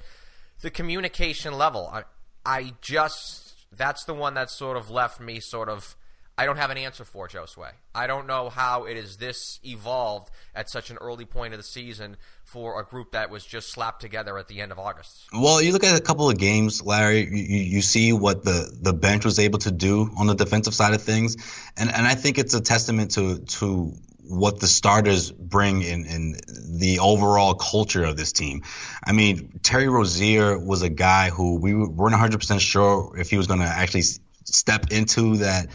the 0.62 0.69
communication 0.69 1.57
level, 1.57 1.89
I, 1.92 2.04
I 2.45 2.74
just 2.81 3.56
that's 3.72 4.06
the 4.06 4.13
one 4.13 4.36
that 4.36 4.50
sort 4.50 4.77
of 4.77 4.89
left 4.89 5.19
me 5.19 5.39
sort 5.39 5.68
of 5.68 5.96
I 6.38 6.46
don't 6.46 6.58
have 6.58 6.70
an 6.70 6.77
answer 6.77 7.06
for 7.06 7.30
Josue. 7.30 7.72
I 7.94 8.08
don't 8.08 8.27
know 8.27 8.50
how 8.50 8.86
it 8.86 8.98
is 8.98 9.18
this 9.18 9.60
evolved 9.63 10.32
at 10.54 10.70
such 10.70 10.89
an 10.89 10.98
early 11.00 11.24
point 11.24 11.54
of 11.54 11.60
the 11.60 11.63
season 11.63 12.18
for 12.44 12.80
a 12.80 12.84
group 12.84 13.13
that 13.13 13.30
was 13.30 13.46
just 13.46 13.70
slapped 13.70 14.01
together 14.01 14.38
at 14.38 14.50
the 14.50 14.60
end 14.60 14.74
of 14.74 14.80
August. 14.80 15.27
Well, 15.32 15.62
you 15.62 15.72
look 15.72 15.86
at 15.86 15.98
a 15.98 16.01
couple 16.01 16.30
of 16.30 16.38
games, 16.38 16.84
Larry. 16.84 17.22
You, 17.22 17.58
you 17.58 17.82
see 17.82 18.12
what 18.12 18.44
the, 18.44 18.70
the 18.82 18.94
bench 18.94 19.24
was 19.24 19.39
able 19.39 19.60
to 19.60 19.72
do 19.72 20.10
on 20.18 20.27
the 20.27 20.36
defensive 20.36 20.74
side 20.74 20.94
of 20.94 21.01
things, 21.01 21.38
and 21.77 21.89
and 21.89 22.06
I 22.06 22.15
think 22.15 22.38
it's 22.38 22.54
a 22.54 22.62
testament 22.62 23.12
to 23.12 23.39
to 23.39 23.94
what 24.27 24.60
the 24.60 24.68
starters 24.68 25.32
bring 25.32 25.84
in, 25.84 26.06
in 26.06 26.36
the 26.80 27.00
overall 27.00 27.54
culture 27.54 28.04
of 28.04 28.18
this 28.18 28.32
team. 28.32 28.63
I 29.04 29.12
mean, 29.12 29.60
Terry 29.62 29.88
Rozier 29.88 30.58
was 30.58 30.82
a 30.82 30.89
guy 30.89 31.30
who 31.30 31.60
we 31.60 31.75
weren't 31.75 32.15
100% 32.15 32.60
sure 32.60 33.15
if 33.18 33.30
he 33.30 33.38
was 33.38 33.46
going 33.46 33.60
to 33.60 33.68
actually 33.68 34.01
step 34.46 34.92
into 34.92 35.38
that 35.38 35.68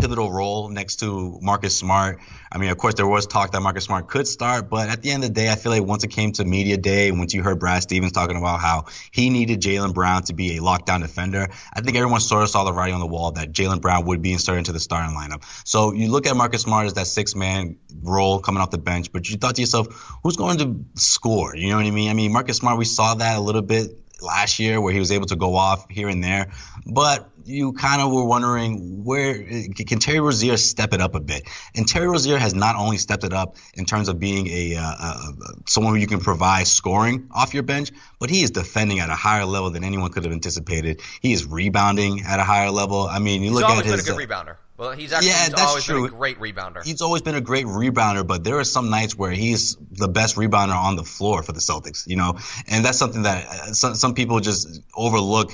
pivotal 0.00 0.30
role 0.32 0.68
next 0.68 0.96
to 0.96 1.38
Marcus 1.42 1.76
Smart. 1.76 2.20
I 2.50 2.58
mean, 2.58 2.70
of 2.70 2.78
course, 2.78 2.94
there 2.94 3.06
was 3.06 3.26
talk 3.26 3.52
that 3.52 3.60
Marcus 3.60 3.84
Smart 3.84 4.08
could 4.08 4.26
start, 4.26 4.70
but 4.70 4.88
at 4.88 5.02
the 5.02 5.10
end 5.10 5.24
of 5.24 5.30
the 5.30 5.34
day, 5.34 5.50
I 5.50 5.56
feel 5.56 5.72
like 5.72 5.82
once 5.82 6.04
it 6.04 6.08
came 6.08 6.32
to 6.32 6.44
media 6.44 6.76
day, 6.76 7.10
once 7.10 7.34
you 7.34 7.42
heard 7.42 7.58
Brad 7.58 7.82
Stevens 7.82 8.12
talking 8.12 8.36
about 8.36 8.60
how 8.60 8.86
he 9.12 9.28
needed 9.30 9.60
Jaylen 9.60 9.92
Brown 9.92 10.22
to 10.24 10.34
be 10.34 10.56
a 10.56 10.60
lockdown 10.60 11.02
defender, 11.02 11.48
I 11.74 11.80
think 11.80 11.96
everyone 11.96 12.20
sort 12.20 12.42
of 12.42 12.48
saw 12.48 12.64
the 12.64 12.72
writing 12.72 12.94
on 12.94 13.00
the 13.00 13.06
wall 13.06 13.32
that 13.32 13.52
Jaylen 13.52 13.80
Brown 13.80 14.06
would 14.06 14.22
be 14.22 14.32
inserted 14.32 14.58
into 14.58 14.72
the 14.72 14.80
starting 14.80 15.16
lineup. 15.16 15.42
So 15.66 15.92
you 15.92 16.10
look 16.10 16.26
at 16.26 16.36
Marcus 16.36 16.62
Smart 16.62 16.86
as 16.86 16.94
that 16.94 17.06
six 17.06 17.34
man 17.34 17.78
role 18.02 18.40
coming 18.40 18.62
off 18.62 18.70
the 18.70 18.78
bench, 18.78 19.12
but 19.12 19.28
you 19.28 19.36
thought 19.36 19.56
to 19.56 19.62
yourself, 19.62 19.88
who's 20.22 20.36
going 20.36 20.58
to 20.58 20.84
score? 20.94 21.56
You 21.56 21.70
know 21.70 21.76
what 21.76 21.86
I 21.86 21.90
mean? 21.90 22.10
I 22.10 22.14
mean, 22.14 22.32
Marcus 22.32 22.58
Smart, 22.58 22.78
we 22.78 22.84
saw 22.84 23.14
that 23.14 23.36
a 23.36 23.40
little 23.40 23.62
bit 23.62 23.90
last 24.20 24.58
year 24.58 24.80
where 24.80 24.92
he 24.92 24.98
was 24.98 25.12
able 25.12 25.26
to 25.26 25.36
go 25.36 25.54
off 25.54 25.88
here 25.90 26.08
and 26.08 26.22
there, 26.22 26.50
but 26.86 27.30
you 27.44 27.72
kind 27.72 28.02
of 28.02 28.12
were 28.12 28.24
wondering 28.24 29.04
where 29.04 29.34
can 29.74 29.98
Terry 29.98 30.20
Rozier 30.20 30.56
step 30.56 30.92
it 30.92 31.00
up 31.00 31.14
a 31.14 31.20
bit. 31.20 31.48
And 31.74 31.88
Terry 31.88 32.06
Rozier 32.06 32.36
has 32.38 32.54
not 32.54 32.76
only 32.76 32.98
stepped 32.98 33.24
it 33.24 33.32
up 33.32 33.56
in 33.74 33.86
terms 33.86 34.08
of 34.08 34.20
being 34.20 34.46
a, 34.48 34.76
uh, 34.76 34.94
uh, 34.98 35.32
someone 35.66 35.94
who 35.94 36.00
you 36.00 36.06
can 36.06 36.20
provide 36.20 36.66
scoring 36.66 37.28
off 37.32 37.54
your 37.54 37.62
bench, 37.62 37.90
but 38.18 38.28
he 38.28 38.42
is 38.42 38.50
defending 38.50 39.00
at 39.00 39.08
a 39.08 39.14
higher 39.14 39.46
level 39.46 39.70
than 39.70 39.82
anyone 39.82 40.10
could 40.10 40.24
have 40.24 40.32
anticipated. 40.32 41.00
He 41.22 41.32
is 41.32 41.46
rebounding 41.46 42.22
at 42.22 42.38
a 42.38 42.44
higher 42.44 42.70
level. 42.70 43.06
I 43.08 43.18
mean, 43.18 43.42
you 43.42 43.50
He's 43.50 43.60
look 43.60 43.70
at 43.70 43.84
his 43.84 44.04
been 44.04 44.14
a 44.14 44.18
good 44.18 44.28
rebounder. 44.28 44.56
Well, 44.78 44.92
he's 44.92 45.12
actually 45.12 45.30
Yeah, 45.30 45.38
he's 45.40 45.48
that's 45.50 45.62
always 45.62 45.84
true. 45.84 46.04
been 46.04 46.14
a 46.14 46.16
great 46.16 46.38
rebounder. 46.38 46.84
He's 46.84 47.00
always 47.00 47.20
been 47.20 47.34
a 47.34 47.40
great 47.40 47.66
rebounder, 47.66 48.24
but 48.24 48.44
there 48.44 48.58
are 48.60 48.64
some 48.64 48.90
nights 48.90 49.16
where 49.16 49.32
he's 49.32 49.76
the 49.90 50.08
best 50.08 50.36
rebounder 50.36 50.76
on 50.76 50.94
the 50.94 51.02
floor 51.02 51.42
for 51.42 51.50
the 51.50 51.60
Celtics, 51.60 52.06
you 52.06 52.14
know, 52.14 52.38
and 52.68 52.84
that's 52.84 52.96
something 52.96 53.22
that 53.22 53.46
uh, 53.46 53.72
some, 53.72 53.96
some 53.96 54.14
people 54.14 54.38
just 54.38 54.80
overlook 54.94 55.50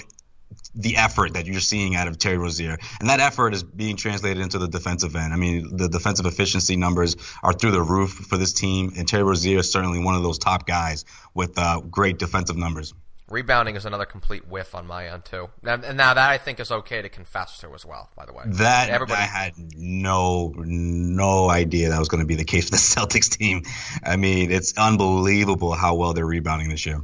the 0.75 0.97
effort 0.99 1.35
that 1.35 1.47
you're 1.47 1.61
seeing 1.61 1.95
out 1.97 2.07
of 2.07 2.19
Terry 2.19 2.37
Rozier. 2.37 2.77
And 3.01 3.09
that 3.09 3.21
effort 3.21 3.55
is 3.55 3.63
being 3.63 3.97
translated 3.97 4.43
into 4.43 4.59
the 4.59 4.69
defensive 4.69 5.17
end. 5.17 5.33
I 5.33 5.37
mean, 5.37 5.77
the 5.77 5.89
defensive 5.89 6.27
efficiency 6.27 6.77
numbers 6.77 7.17
are 7.43 7.53
through 7.53 7.71
the 7.71 7.83
roof 7.83 8.11
for 8.11 8.37
this 8.37 8.53
team, 8.53 8.93
and 8.97 9.09
Terry 9.09 9.23
Rozier 9.23 9.59
is 9.59 9.73
certainly 9.73 10.03
one 10.03 10.17
of 10.17 10.23
those 10.23 10.39
top 10.39 10.67
guys 10.67 11.05
with 11.33 11.59
uh, 11.59 11.81
great 11.81 12.19
defensive 12.19 12.57
numbers. 12.57 12.93
Rebounding 13.35 13.75
is 13.75 13.85
another 13.85 14.05
complete 14.05 14.47
whiff 14.47 14.77
on 14.77 14.87
my 14.87 15.09
end 15.09 15.25
too. 15.25 15.49
Now, 15.61 15.75
and 15.75 15.97
now 15.97 16.15
that 16.15 16.31
I 16.31 16.39
think 16.39 16.61
is 16.61 16.71
okay 16.71 17.03
to 17.03 17.09
confess 17.09 17.59
to 17.59 17.75
as 17.75 17.85
well. 17.85 18.09
By 18.15 18.27
the 18.27 18.33
way, 18.33 18.45
That 18.47 18.91
everybody 18.91 19.21
I 19.21 19.25
had 19.25 19.55
no 19.77 20.55
no 20.57 21.51
idea 21.51 21.89
that 21.91 21.99
was 21.99 22.07
going 22.07 22.21
to 22.21 22.29
be 22.29 22.37
the 22.37 22.45
case 22.45 22.67
for 22.67 22.71
the 22.71 22.77
Celtics 22.77 23.37
team. 23.37 23.65
I 24.05 24.15
mean, 24.15 24.53
it's 24.53 24.79
unbelievable 24.79 25.73
how 25.73 25.97
well 25.97 26.13
they're 26.13 26.25
rebounding 26.25 26.69
this 26.69 26.87
year. 26.87 27.03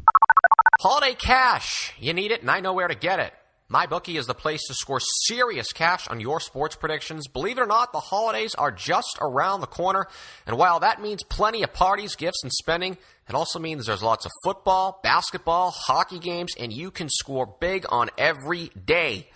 Holiday 0.79 1.15
cash. 1.15 1.93
You 1.99 2.15
need 2.15 2.31
it, 2.31 2.43
and 2.43 2.51
I 2.51 2.61
know 2.61 2.75
where 2.75 2.87
to 2.87 2.95
get 2.95 3.19
it. 3.19 3.35
MyBookie 3.69 4.19
is 4.19 4.27
the 4.27 4.35
place 4.35 4.67
to 4.67 4.75
score 4.75 5.01
serious 5.01 5.73
cash 5.73 6.07
on 6.09 6.21
your 6.21 6.41
sports 6.41 6.75
predictions. 6.77 7.29
Believe 7.29 7.59
it 7.59 7.61
or 7.61 7.67
not, 7.67 7.93
the 7.93 8.01
holidays 8.01 8.55
are 8.55 8.73
just 8.73 9.19
around 9.21 9.61
the 9.61 9.69
corner. 9.69 10.07
And 10.47 10.59
while 10.59 10.81
that 10.81 11.01
means 11.01 11.23
plenty 11.23 11.63
of 11.63 11.73
parties, 11.73 12.17
gifts, 12.17 12.43
and 12.43 12.53
spending, 12.53 12.99
it 13.31 13.37
also 13.37 13.61
means 13.61 13.87
there's 13.87 14.03
lots 14.03 14.27
of 14.27 14.33
football, 14.43 14.99
basketball, 15.05 15.71
hockey 15.71 16.19
games, 16.19 16.53
and 16.59 16.73
you 16.73 16.91
can 16.91 17.09
score 17.09 17.47
big 17.61 17.87
on 17.89 18.11
every 18.19 18.71
day. 18.85 19.29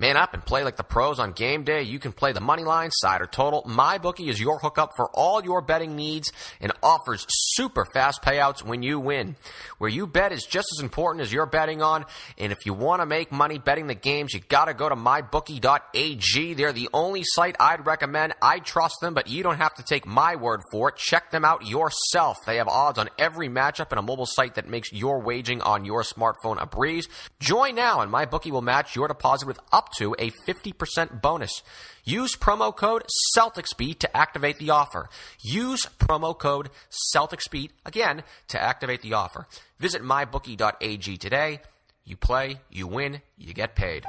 Man 0.00 0.16
up 0.16 0.32
and 0.32 0.46
play 0.46 0.62
like 0.62 0.76
the 0.76 0.84
pros 0.84 1.18
on 1.18 1.32
game 1.32 1.64
day. 1.64 1.82
You 1.82 1.98
can 1.98 2.12
play 2.12 2.30
the 2.30 2.40
money 2.40 2.62
line, 2.62 2.92
side, 2.92 3.20
or 3.20 3.26
total. 3.26 3.64
MyBookie 3.64 4.28
is 4.28 4.40
your 4.40 4.60
hookup 4.60 4.92
for 4.94 5.10
all 5.12 5.42
your 5.42 5.60
betting 5.60 5.96
needs 5.96 6.30
and 6.60 6.70
offers 6.84 7.26
super 7.28 7.84
fast 7.92 8.22
payouts 8.22 8.62
when 8.62 8.84
you 8.84 9.00
win. 9.00 9.34
Where 9.78 9.90
you 9.90 10.06
bet 10.06 10.30
is 10.30 10.44
just 10.44 10.68
as 10.76 10.84
important 10.84 11.22
as 11.22 11.32
you're 11.32 11.46
betting 11.46 11.82
on. 11.82 12.04
And 12.38 12.52
if 12.52 12.64
you 12.64 12.74
want 12.74 13.02
to 13.02 13.06
make 13.06 13.32
money 13.32 13.58
betting 13.58 13.88
the 13.88 13.96
games, 13.96 14.32
you 14.34 14.38
got 14.38 14.66
to 14.66 14.74
go 14.74 14.88
to 14.88 14.94
mybookie.ag. 14.94 16.54
They're 16.54 16.72
the 16.72 16.90
only 16.94 17.24
site 17.24 17.56
I'd 17.58 17.84
recommend. 17.84 18.34
I 18.40 18.60
trust 18.60 18.98
them, 19.00 19.14
but 19.14 19.26
you 19.26 19.42
don't 19.42 19.56
have 19.56 19.74
to 19.74 19.82
take 19.82 20.06
my 20.06 20.36
word 20.36 20.60
for 20.70 20.90
it. 20.90 20.96
Check 20.96 21.32
them 21.32 21.44
out 21.44 21.66
yourself. 21.66 22.36
They 22.46 22.58
have 22.58 22.68
odds 22.68 23.00
on 23.00 23.10
every 23.18 23.48
matchup 23.48 23.90
and 23.90 23.98
a 23.98 24.02
mobile 24.02 24.26
site 24.26 24.54
that 24.54 24.68
makes 24.68 24.92
your 24.92 25.20
waging 25.20 25.60
on 25.60 25.84
your 25.84 26.04
smartphone 26.04 26.62
a 26.62 26.66
breeze. 26.66 27.08
Join 27.40 27.74
now, 27.74 28.00
and 28.00 28.12
MyBookie 28.12 28.52
will 28.52 28.62
match 28.62 28.94
your 28.94 29.08
deposit 29.08 29.48
with 29.48 29.58
up 29.72 29.87
to 29.96 30.14
a 30.18 30.30
50% 30.30 31.20
bonus. 31.20 31.62
Use 32.04 32.36
promo 32.36 32.74
code 32.74 33.04
CelticsBeat 33.36 33.98
to 33.98 34.16
activate 34.16 34.58
the 34.58 34.70
offer. 34.70 35.08
Use 35.40 35.86
promo 35.98 36.38
code 36.38 36.70
CelticsBeat 37.14 37.70
again 37.84 38.22
to 38.48 38.60
activate 38.60 39.02
the 39.02 39.14
offer. 39.14 39.46
Visit 39.78 40.02
mybookie.ag 40.02 41.16
today. 41.16 41.60
You 42.04 42.16
play, 42.16 42.60
you 42.70 42.86
win, 42.86 43.20
you 43.36 43.52
get 43.52 43.74
paid. 43.74 44.04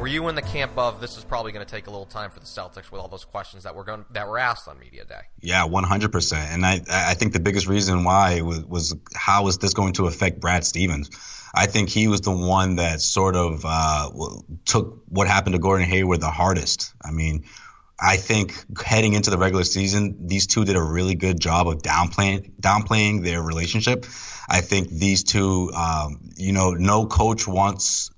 Were 0.00 0.06
you 0.06 0.28
in 0.28 0.34
the 0.34 0.40
camp 0.40 0.78
of 0.78 0.98
this 0.98 1.18
is 1.18 1.24
probably 1.24 1.52
going 1.52 1.64
to 1.64 1.70
take 1.70 1.86
a 1.86 1.90
little 1.90 2.06
time 2.06 2.30
for 2.30 2.40
the 2.40 2.46
Celtics 2.46 2.90
with 2.90 3.02
all 3.02 3.08
those 3.08 3.26
questions 3.26 3.64
that 3.64 3.74
were 3.74 3.84
going 3.84 4.06
that 4.12 4.26
were 4.26 4.38
asked 4.38 4.66
on 4.66 4.78
media 4.78 5.04
day? 5.04 5.20
Yeah, 5.42 5.66
100%. 5.68 6.32
And 6.32 6.64
I, 6.64 6.80
I 6.88 7.12
think 7.12 7.34
the 7.34 7.40
biggest 7.40 7.66
reason 7.66 8.02
why 8.02 8.40
was, 8.40 8.64
was 8.64 8.96
how 9.14 9.46
is 9.48 9.58
this 9.58 9.74
going 9.74 9.92
to 9.94 10.06
affect 10.06 10.40
Brad 10.40 10.64
Stevens? 10.64 11.10
I 11.54 11.66
think 11.66 11.90
he 11.90 12.08
was 12.08 12.22
the 12.22 12.30
one 12.30 12.76
that 12.76 13.02
sort 13.02 13.36
of 13.36 13.62
uh, 13.66 14.08
took 14.64 15.02
what 15.08 15.28
happened 15.28 15.52
to 15.52 15.58
Gordon 15.58 15.86
Hayward 15.86 16.22
the 16.22 16.30
hardest. 16.30 16.94
I 17.04 17.10
mean, 17.10 17.44
I 18.00 18.16
think 18.16 18.54
heading 18.82 19.12
into 19.12 19.28
the 19.28 19.36
regular 19.36 19.64
season, 19.64 20.28
these 20.28 20.46
two 20.46 20.64
did 20.64 20.76
a 20.76 20.82
really 20.82 21.14
good 21.14 21.38
job 21.38 21.68
of 21.68 21.82
downplaying 21.82 22.52
downplaying 22.58 23.22
their 23.22 23.42
relationship. 23.42 24.06
I 24.48 24.62
think 24.62 24.88
these 24.88 25.24
two, 25.24 25.70
um, 25.74 26.30
you 26.36 26.52
know, 26.52 26.70
no 26.70 27.04
coach 27.04 27.46
wants 27.46 28.10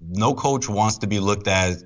no 0.00 0.34
coach 0.34 0.68
wants 0.68 0.98
to 0.98 1.06
be 1.06 1.20
looked 1.20 1.48
at 1.48 1.76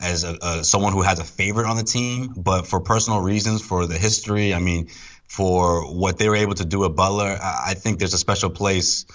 as 0.00 0.24
a, 0.24 0.38
a, 0.40 0.64
someone 0.64 0.92
who 0.92 1.02
has 1.02 1.18
a 1.18 1.24
favorite 1.24 1.68
on 1.68 1.76
the 1.76 1.82
team, 1.82 2.32
but 2.36 2.66
for 2.66 2.80
personal 2.80 3.20
reasons, 3.20 3.62
for 3.62 3.86
the 3.86 3.98
history, 3.98 4.54
I 4.54 4.58
mean, 4.58 4.88
for 5.26 5.92
what 5.92 6.18
they 6.18 6.28
were 6.28 6.36
able 6.36 6.54
to 6.54 6.64
do 6.64 6.84
at 6.84 6.94
Butler, 6.94 7.36
I, 7.40 7.70
I 7.70 7.74
think 7.74 7.98
there's 7.98 8.14
a 8.14 8.18
special 8.18 8.50
place, 8.50 9.06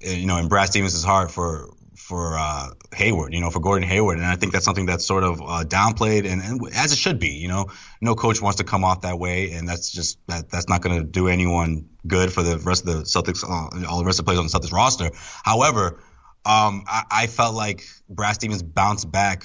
you 0.00 0.26
know, 0.26 0.36
in 0.36 0.48
Brad 0.48 0.68
Stevens' 0.68 1.02
heart 1.02 1.30
for 1.30 1.70
for 1.96 2.38
uh, 2.38 2.70
Hayward, 2.94 3.34
you 3.34 3.40
know, 3.40 3.50
for 3.50 3.60
Gordon 3.60 3.86
Hayward, 3.86 4.16
and 4.16 4.26
I 4.26 4.36
think 4.36 4.52
that's 4.52 4.64
something 4.64 4.86
that's 4.86 5.04
sort 5.04 5.24
of 5.24 5.42
uh, 5.42 5.64
downplayed, 5.66 6.30
and, 6.30 6.40
and 6.40 6.60
as 6.74 6.92
it 6.92 6.96
should 6.96 7.18
be, 7.18 7.32
you 7.32 7.48
know, 7.48 7.66
no 8.00 8.14
coach 8.14 8.40
wants 8.40 8.58
to 8.58 8.64
come 8.64 8.82
off 8.82 9.02
that 9.02 9.18
way, 9.18 9.50
and 9.50 9.68
that's 9.68 9.90
just 9.90 10.18
that 10.26 10.48
that's 10.48 10.68
not 10.68 10.80
going 10.80 10.98
to 11.00 11.04
do 11.04 11.28
anyone 11.28 11.90
good 12.06 12.32
for 12.32 12.42
the 12.42 12.56
rest 12.58 12.86
of 12.86 12.94
the 12.94 13.02
Celtics, 13.02 13.44
uh, 13.44 13.86
all 13.86 13.98
the 13.98 14.06
rest 14.06 14.20
of 14.20 14.24
the 14.24 14.30
players 14.30 14.38
on 14.38 14.46
the 14.46 14.50
Celtics 14.50 14.72
roster. 14.72 15.10
However, 15.42 16.00
um, 16.48 16.84
I, 16.86 17.04
I, 17.10 17.26
felt 17.26 17.54
like 17.54 17.84
Brad 18.08 18.34
Stevens 18.34 18.62
bounced 18.62 19.10
back. 19.10 19.44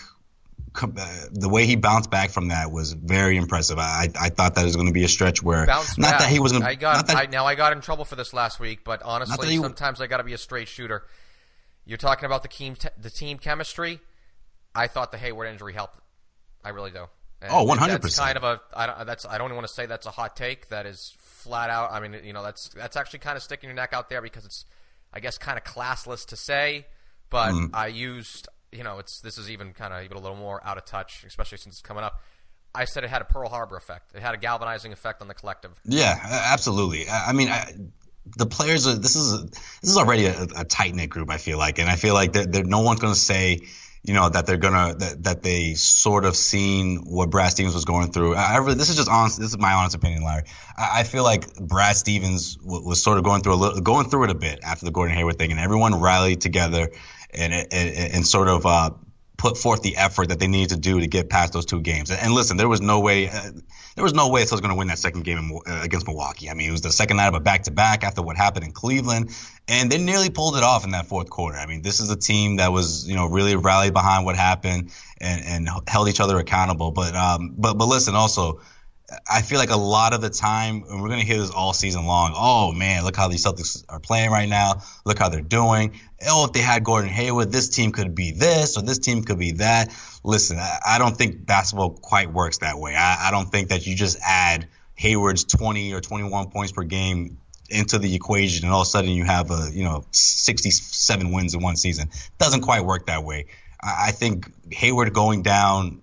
The 0.73 1.49
way 1.49 1.65
he 1.65 1.75
bounced 1.75 2.09
back 2.09 2.31
from 2.31 2.47
that 2.47 2.71
was 2.71 2.93
very 2.93 3.37
impressive. 3.37 3.77
I, 3.77 4.07
I 4.19 4.29
thought 4.29 4.55
that 4.55 4.63
was 4.63 4.75
going 4.75 4.87
to 4.87 4.93
be 4.93 5.03
a 5.03 5.07
stretch 5.07 5.43
where 5.43 5.67
Bounced 5.67 5.99
not 5.99 6.11
back. 6.11 6.19
that 6.21 6.29
he 6.29 6.39
was 6.39 6.51
going. 6.51 6.63
I 6.63 6.75
got 6.75 7.13
I, 7.13 7.27
now 7.27 7.45
I 7.45 7.53
got 7.55 7.73
in 7.73 7.81
trouble 7.81 8.05
for 8.05 8.15
this 8.15 8.33
last 8.33 8.59
week, 8.59 8.83
but 8.83 9.03
honestly, 9.03 9.49
he- 9.49 9.57
sometimes 9.57 10.01
I 10.01 10.07
got 10.07 10.17
to 10.17 10.23
be 10.23 10.33
a 10.33 10.37
straight 10.37 10.67
shooter. 10.67 11.05
You're 11.85 11.97
talking 11.97 12.25
about 12.25 12.41
the 12.41 12.47
team 12.47 12.75
the 12.97 13.09
team 13.09 13.37
chemistry. 13.37 13.99
I 14.73 14.87
thought 14.87 15.11
the 15.11 15.17
Hayward 15.17 15.47
injury 15.47 15.73
helped. 15.73 15.99
I 16.63 16.69
really 16.69 16.91
do. 16.91 17.05
And 17.41 17.51
Oh, 17.51 17.65
100%. 17.65 18.01
That's 18.01 18.17
kind 18.17 18.37
of 18.37 18.43
a. 18.43 18.61
I 18.73 18.87
don't. 18.87 19.05
That's. 19.05 19.25
I 19.25 19.37
don't 19.37 19.53
want 19.53 19.67
to 19.67 19.73
say 19.73 19.85
that's 19.85 20.05
a 20.05 20.11
hot 20.11 20.35
take. 20.35 20.69
That 20.69 20.85
is 20.85 21.13
flat 21.19 21.69
out. 21.69 21.91
I 21.91 21.99
mean, 21.99 22.23
you 22.23 22.33
know, 22.33 22.41
that's 22.41 22.69
that's 22.69 22.95
actually 22.95 23.19
kind 23.19 23.35
of 23.35 23.43
sticking 23.43 23.67
your 23.67 23.75
neck 23.75 23.91
out 23.93 24.09
there 24.09 24.21
because 24.21 24.45
it's, 24.45 24.65
I 25.13 25.19
guess, 25.19 25.37
kind 25.37 25.57
of 25.57 25.63
classless 25.63 26.25
to 26.27 26.35
say. 26.35 26.85
But 27.29 27.51
Mm-hmm. 27.51 27.75
I 27.75 27.87
used. 27.87 28.47
You 28.71 28.83
know, 28.83 28.97
it's 28.97 29.21
this 29.21 29.37
is 29.37 29.51
even 29.51 29.73
kind 29.73 29.93
of 29.93 30.03
even 30.03 30.17
a 30.17 30.19
little 30.19 30.35
more 30.37 30.59
out 30.65 30.77
of 30.77 30.85
touch, 30.85 31.23
especially 31.27 31.59
since 31.59 31.75
it's 31.75 31.81
coming 31.81 32.03
up. 32.03 32.19
I 32.73 32.85
said 32.85 33.03
it 33.03 33.11
had 33.11 33.21
a 33.21 33.25
Pearl 33.25 33.49
Harbor 33.49 33.77
effect. 33.77 34.15
It 34.15 34.21
had 34.23 34.33
a 34.33 34.37
galvanizing 34.37 34.91
effect 34.91 35.21
on 35.21 35.27
the 35.27 35.35
collective. 35.35 35.79
Yeah, 35.85 36.17
absolutely. 36.23 37.07
I 37.07 37.31
mean, 37.33 37.49
I, 37.49 37.71
the 38.35 38.47
players 38.47 38.87
are. 38.87 38.95
This 38.95 39.15
is 39.15 39.43
this 39.51 39.91
is 39.91 39.97
already 39.97 40.25
a, 40.25 40.47
a 40.57 40.65
tight 40.65 40.95
knit 40.95 41.09
group. 41.09 41.29
I 41.29 41.37
feel 41.37 41.59
like, 41.59 41.77
and 41.77 41.87
I 41.87 41.95
feel 41.97 42.15
like 42.15 42.33
that 42.33 42.65
no 42.65 42.81
one's 42.81 42.99
going 42.99 43.13
to 43.13 43.19
say, 43.19 43.59
you 44.03 44.13
know, 44.13 44.27
that 44.27 44.45
they're 44.45 44.57
gonna 44.57 44.95
that, 44.95 45.23
that 45.23 45.43
they 45.43 45.75
sort 45.75 46.25
of 46.25 46.35
seen 46.35 46.97
what 47.05 47.29
Brad 47.29 47.51
Stevens 47.51 47.73
was 47.73 47.85
going 47.85 48.11
through. 48.11 48.35
I, 48.35 48.55
I 48.55 48.57
really, 48.57 48.75
this 48.75 48.89
is 48.89 48.97
just 48.97 49.09
honest. 49.09 49.39
This 49.39 49.49
is 49.49 49.57
my 49.57 49.73
honest 49.73 49.95
opinion, 49.95 50.23
Larry. 50.23 50.43
I, 50.77 50.99
I 50.99 51.03
feel 51.03 51.23
like 51.23 51.55
Brad 51.55 51.95
Stevens 51.95 52.55
w- 52.57 52.85
was 52.85 53.01
sort 53.01 53.17
of 53.17 53.23
going 53.23 53.41
through 53.41 53.53
a 53.53 53.55
little, 53.55 53.81
going 53.81 54.09
through 54.09 54.25
it 54.25 54.29
a 54.29 54.35
bit 54.35 54.59
after 54.61 54.85
the 54.85 54.91
Gordon 54.91 55.15
Hayward 55.15 55.37
thing, 55.37 55.51
and 55.51 55.59
everyone 55.59 56.01
rallied 56.01 56.41
together 56.41 56.89
and 57.33 57.53
and, 57.53 57.71
and 57.71 58.27
sort 58.27 58.49
of. 58.49 58.65
Uh, 58.65 58.91
put 59.43 59.57
forth 59.57 59.81
the 59.81 59.97
effort 59.97 60.29
that 60.29 60.39
they 60.39 60.47
needed 60.47 60.69
to 60.69 60.77
do 60.77 61.01
to 61.01 61.07
get 61.07 61.29
past 61.29 61.51
those 61.51 61.65
two 61.65 61.81
games. 61.81 62.09
And, 62.09 62.19
and 62.21 62.33
listen, 62.33 62.55
there 62.55 62.69
was 62.69 62.79
no 62.79 63.01
way, 63.01 63.27
uh, 63.27 63.51
there 63.95 64.03
was 64.03 64.13
no 64.13 64.29
way 64.29 64.39
was 64.49 64.61
going 64.61 64.69
to 64.69 64.77
win 64.77 64.87
that 64.87 64.99
second 64.99 65.25
game 65.25 65.37
in, 65.37 65.59
uh, 65.67 65.81
against 65.83 66.07
Milwaukee. 66.07 66.49
I 66.49 66.53
mean, 66.53 66.69
it 66.69 66.71
was 66.71 66.79
the 66.79 66.93
second 66.93 67.17
night 67.17 67.27
of 67.27 67.33
a 67.33 67.41
back-to-back 67.41 68.05
after 68.05 68.21
what 68.21 68.37
happened 68.37 68.63
in 68.63 68.71
Cleveland, 68.71 69.31
and 69.67 69.91
they 69.91 69.97
nearly 69.97 70.29
pulled 70.29 70.55
it 70.55 70.63
off 70.63 70.85
in 70.85 70.91
that 70.91 71.07
fourth 71.07 71.29
quarter. 71.29 71.57
I 71.57 71.65
mean, 71.65 71.81
this 71.81 71.99
is 71.99 72.09
a 72.09 72.15
team 72.15 72.55
that 72.55 72.71
was, 72.71 73.05
you 73.05 73.15
know, 73.15 73.25
really 73.25 73.57
rallied 73.57 73.91
behind 73.93 74.23
what 74.23 74.37
happened 74.37 74.91
and, 75.19 75.43
and 75.43 75.69
held 75.89 76.07
each 76.07 76.21
other 76.21 76.39
accountable. 76.39 76.91
But, 76.91 77.13
um, 77.13 77.53
but, 77.57 77.73
but 77.77 77.87
listen, 77.87 78.15
also. 78.15 78.61
I 79.29 79.41
feel 79.41 79.59
like 79.59 79.69
a 79.69 79.77
lot 79.77 80.13
of 80.13 80.21
the 80.21 80.29
time, 80.29 80.83
and 80.89 81.01
we're 81.01 81.09
going 81.09 81.19
to 81.19 81.25
hear 81.25 81.37
this 81.37 81.51
all 81.51 81.73
season 81.73 82.05
long. 82.05 82.33
Oh 82.35 82.71
man, 82.71 83.03
look 83.03 83.15
how 83.15 83.27
these 83.27 83.45
Celtics 83.45 83.83
are 83.89 83.99
playing 83.99 84.31
right 84.31 84.47
now. 84.47 84.81
Look 85.05 85.19
how 85.19 85.29
they're 85.29 85.41
doing. 85.41 85.99
Oh, 86.25 86.45
if 86.45 86.53
they 86.53 86.61
had 86.61 86.83
Gordon 86.83 87.09
Hayward, 87.09 87.51
this 87.51 87.69
team 87.69 87.91
could 87.91 88.15
be 88.15 88.31
this 88.31 88.77
or 88.77 88.81
this 88.81 88.99
team 88.99 89.23
could 89.23 89.37
be 89.37 89.51
that. 89.53 89.93
Listen, 90.23 90.57
I, 90.57 90.97
don't 90.99 91.17
think 91.17 91.45
basketball 91.45 91.89
quite 91.89 92.31
works 92.31 92.59
that 92.59 92.79
way. 92.79 92.95
I, 92.95 93.27
I 93.27 93.31
don't 93.31 93.51
think 93.51 93.69
that 93.69 93.85
you 93.85 93.93
just 93.95 94.17
add 94.23 94.67
Hayward's 94.95 95.43
20 95.43 95.93
or 95.93 95.99
21 95.99 96.49
points 96.49 96.71
per 96.71 96.83
game 96.83 97.37
into 97.69 97.99
the 97.99 98.15
equation, 98.15 98.65
and 98.65 98.73
all 98.73 98.81
of 98.81 98.87
a 98.87 98.89
sudden 98.89 99.11
you 99.11 99.25
have 99.25 99.51
a 99.51 99.69
you 99.71 99.83
know 99.83 100.05
67 100.11 101.31
wins 101.31 101.53
in 101.53 101.61
one 101.61 101.75
season. 101.75 102.09
Doesn't 102.37 102.61
quite 102.61 102.85
work 102.85 103.07
that 103.07 103.23
way. 103.23 103.47
I 103.81 104.11
think 104.11 104.49
Hayward 104.71 105.13
going 105.13 105.41
down 105.41 106.02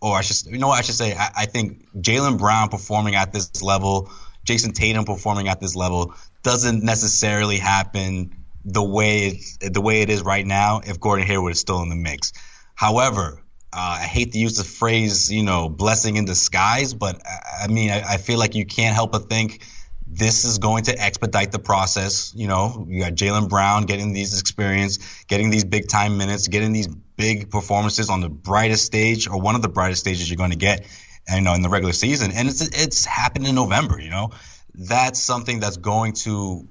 or 0.00 0.16
I 0.16 0.22
should, 0.22 0.46
you 0.46 0.58
know 0.58 0.68
what 0.68 0.78
I 0.78 0.82
should 0.82 0.94
say? 0.94 1.14
I, 1.14 1.30
I 1.36 1.46
think 1.46 1.86
Jaylen 1.96 2.38
Brown 2.38 2.68
performing 2.68 3.14
at 3.14 3.32
this 3.32 3.62
level, 3.62 4.10
Jayson 4.44 4.72
Tatum 4.72 5.04
performing 5.04 5.48
at 5.48 5.60
this 5.60 5.76
level, 5.76 6.14
doesn't 6.42 6.82
necessarily 6.82 7.58
happen 7.58 8.36
the 8.64 8.82
way 8.82 9.28
it's, 9.28 9.56
the 9.58 9.80
way 9.80 10.02
it 10.02 10.10
is 10.10 10.22
right 10.22 10.46
now 10.46 10.80
if 10.84 11.00
Gordon 11.00 11.26
Hayward 11.26 11.52
is 11.52 11.60
still 11.60 11.82
in 11.82 11.88
the 11.88 11.96
mix. 11.96 12.32
However, 12.74 13.42
uh, 13.72 13.98
I 14.00 14.04
hate 14.04 14.32
to 14.32 14.38
use 14.38 14.56
the 14.56 14.64
phrase, 14.64 15.30
you 15.30 15.42
know, 15.42 15.68
blessing 15.68 16.16
in 16.16 16.24
disguise, 16.24 16.92
but 16.94 17.20
I, 17.24 17.64
I 17.64 17.68
mean, 17.68 17.90
I, 17.90 18.14
I, 18.14 18.16
feel 18.16 18.38
like 18.38 18.56
you 18.56 18.66
can't 18.66 18.94
help 18.94 19.12
but 19.12 19.28
think 19.28 19.62
this 20.12 20.44
is 20.44 20.58
going 20.58 20.84
to 20.84 21.00
expedite 21.00 21.52
the 21.52 21.58
process. 21.60 22.32
You 22.34 22.48
know, 22.48 22.84
you 22.88 23.00
got 23.00 23.12
Jaylen 23.12 23.48
Brown 23.48 23.84
getting 23.84 24.12
these 24.12 24.40
experience, 24.40 24.98
getting 25.24 25.50
these 25.50 25.64
big 25.64 25.88
time 25.88 26.18
minutes, 26.18 26.48
getting 26.48 26.72
these 26.72 26.88
big 26.88 27.50
performances 27.50 28.10
on 28.10 28.20
the 28.20 28.28
brightest 28.28 28.84
stage 28.84 29.28
or 29.28 29.40
one 29.40 29.54
of 29.54 29.62
the 29.62 29.68
brightest 29.68 30.00
stages 30.00 30.28
you're 30.28 30.36
going 30.36 30.50
to 30.50 30.56
get, 30.56 30.84
you 31.32 31.40
know, 31.40 31.54
in 31.54 31.62
the 31.62 31.68
regular 31.68 31.92
season. 31.92 32.32
And 32.32 32.48
it's 32.48 32.60
it's 32.60 33.04
happened 33.04 33.46
in 33.46 33.54
November. 33.54 34.00
You 34.00 34.10
know, 34.10 34.30
that's 34.74 35.20
something 35.20 35.60
that's 35.60 35.76
going 35.76 36.14
to 36.24 36.68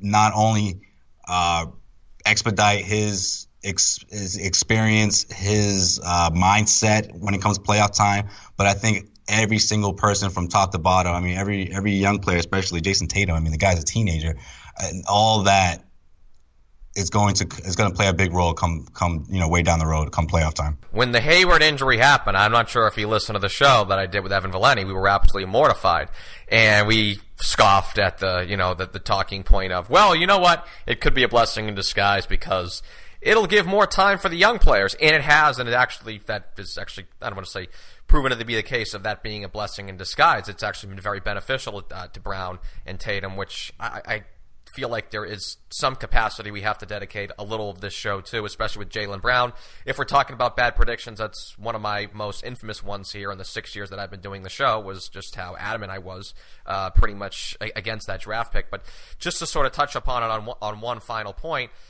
not 0.00 0.32
only 0.34 0.80
uh, 1.28 1.66
expedite 2.26 2.84
his 2.84 3.46
ex- 3.62 4.04
his 4.10 4.36
experience, 4.38 5.32
his 5.32 6.00
uh, 6.02 6.30
mindset 6.30 7.16
when 7.16 7.34
it 7.34 7.40
comes 7.40 7.58
to 7.58 7.64
playoff 7.64 7.94
time. 7.94 8.28
But 8.56 8.66
I 8.66 8.74
think 8.74 9.08
every 9.32 9.58
single 9.58 9.94
person 9.94 10.30
from 10.30 10.48
top 10.48 10.72
to 10.72 10.78
bottom, 10.78 11.14
I 11.14 11.20
mean, 11.20 11.36
every 11.36 11.72
every 11.72 11.92
young 11.92 12.18
player, 12.18 12.38
especially 12.38 12.80
Jayson 12.80 13.08
Tatum, 13.08 13.34
I 13.34 13.40
mean, 13.40 13.52
the 13.52 13.58
guy's 13.58 13.80
a 13.80 13.84
teenager, 13.84 14.36
and 14.78 15.04
all 15.08 15.44
that 15.44 15.84
is 16.94 17.08
going 17.08 17.34
to 17.34 17.46
is 17.64 17.76
going 17.76 17.90
to 17.90 17.96
play 17.96 18.08
a 18.08 18.12
big 18.12 18.32
role 18.32 18.52
come 18.52 18.86
come 18.92 19.24
you 19.30 19.40
know 19.40 19.48
way 19.48 19.62
down 19.62 19.78
the 19.78 19.86
road 19.86 20.12
come 20.12 20.26
playoff 20.26 20.54
time. 20.54 20.78
When 20.90 21.12
the 21.12 21.20
Hayward 21.20 21.62
injury 21.62 21.98
happened, 21.98 22.36
I'm 22.36 22.52
not 22.52 22.68
sure 22.68 22.86
if 22.86 22.96
you 22.98 23.08
listened 23.08 23.36
to 23.36 23.40
the 23.40 23.48
show 23.48 23.84
that 23.88 23.98
I 23.98 24.06
did 24.06 24.22
with 24.22 24.32
Evan 24.32 24.52
Valenti. 24.52 24.84
We 24.84 24.92
were 24.92 25.08
absolutely 25.08 25.50
mortified, 25.50 26.08
and 26.48 26.86
we 26.86 27.20
scoffed 27.36 27.98
at 27.98 28.18
the 28.18 28.44
you 28.46 28.56
know 28.56 28.74
the, 28.74 28.86
the 28.86 28.98
talking 28.98 29.42
point 29.42 29.72
of 29.72 29.88
well, 29.88 30.14
you 30.14 30.26
know 30.26 30.38
what, 30.38 30.66
it 30.86 31.00
could 31.00 31.14
be 31.14 31.22
a 31.22 31.28
blessing 31.28 31.68
in 31.68 31.74
disguise 31.74 32.26
because 32.26 32.82
it'll 33.22 33.46
give 33.46 33.66
more 33.66 33.86
time 33.86 34.18
for 34.18 34.28
the 34.28 34.36
young 34.36 34.58
players, 34.58 34.94
and 34.94 35.16
it 35.16 35.22
has, 35.22 35.58
and 35.58 35.68
it 35.68 35.72
actually 35.72 36.20
that 36.26 36.50
is 36.58 36.76
actually 36.76 37.06
I 37.22 37.26
don't 37.28 37.36
want 37.36 37.46
to 37.46 37.52
say 37.52 37.68
proven 38.12 38.38
to 38.38 38.44
be 38.44 38.54
the 38.54 38.62
case 38.62 38.92
of 38.92 39.04
that 39.04 39.22
being 39.22 39.42
a 39.42 39.48
blessing 39.48 39.88
in 39.88 39.96
disguise. 39.96 40.46
It's 40.46 40.62
actually 40.62 40.90
been 40.90 41.00
very 41.00 41.18
beneficial 41.18 41.82
uh, 41.90 42.08
to 42.08 42.20
Brown 42.20 42.58
and 42.84 43.00
Tatum, 43.00 43.38
which 43.38 43.72
I, 43.80 44.02
I 44.06 44.24
feel 44.74 44.90
like 44.90 45.10
there 45.10 45.24
is 45.24 45.56
some 45.70 45.96
capacity 45.96 46.50
we 46.50 46.60
have 46.60 46.76
to 46.76 46.84
dedicate 46.84 47.30
a 47.38 47.42
little 47.42 47.70
of 47.70 47.80
this 47.80 47.94
show 47.94 48.20
to, 48.20 48.44
especially 48.44 48.80
with 48.80 48.90
Jaylen 48.90 49.22
Brown. 49.22 49.54
If 49.86 49.96
we're 49.96 50.04
talking 50.04 50.34
about 50.34 50.58
bad 50.58 50.76
predictions, 50.76 51.20
that's 51.20 51.56
one 51.56 51.74
of 51.74 51.80
my 51.80 52.10
most 52.12 52.44
infamous 52.44 52.84
ones 52.84 53.12
here 53.12 53.32
in 53.32 53.38
the 53.38 53.46
six 53.46 53.74
years 53.74 53.88
that 53.88 53.98
I've 53.98 54.10
been 54.10 54.20
doing 54.20 54.42
the 54.42 54.50
show 54.50 54.78
was 54.78 55.08
just 55.08 55.34
how 55.34 55.56
adamant 55.58 55.90
I 55.90 55.98
was 55.98 56.34
uh, 56.66 56.90
pretty 56.90 57.14
much 57.14 57.56
against 57.62 58.08
that 58.08 58.20
draft 58.20 58.52
pick. 58.52 58.70
But 58.70 58.84
just 59.20 59.38
to 59.38 59.46
sort 59.46 59.64
of 59.64 59.72
touch 59.72 59.96
upon 59.96 60.22
it 60.22 60.26
on, 60.26 60.54
on 60.60 60.82
one 60.82 61.00
final 61.00 61.32
point– 61.32 61.70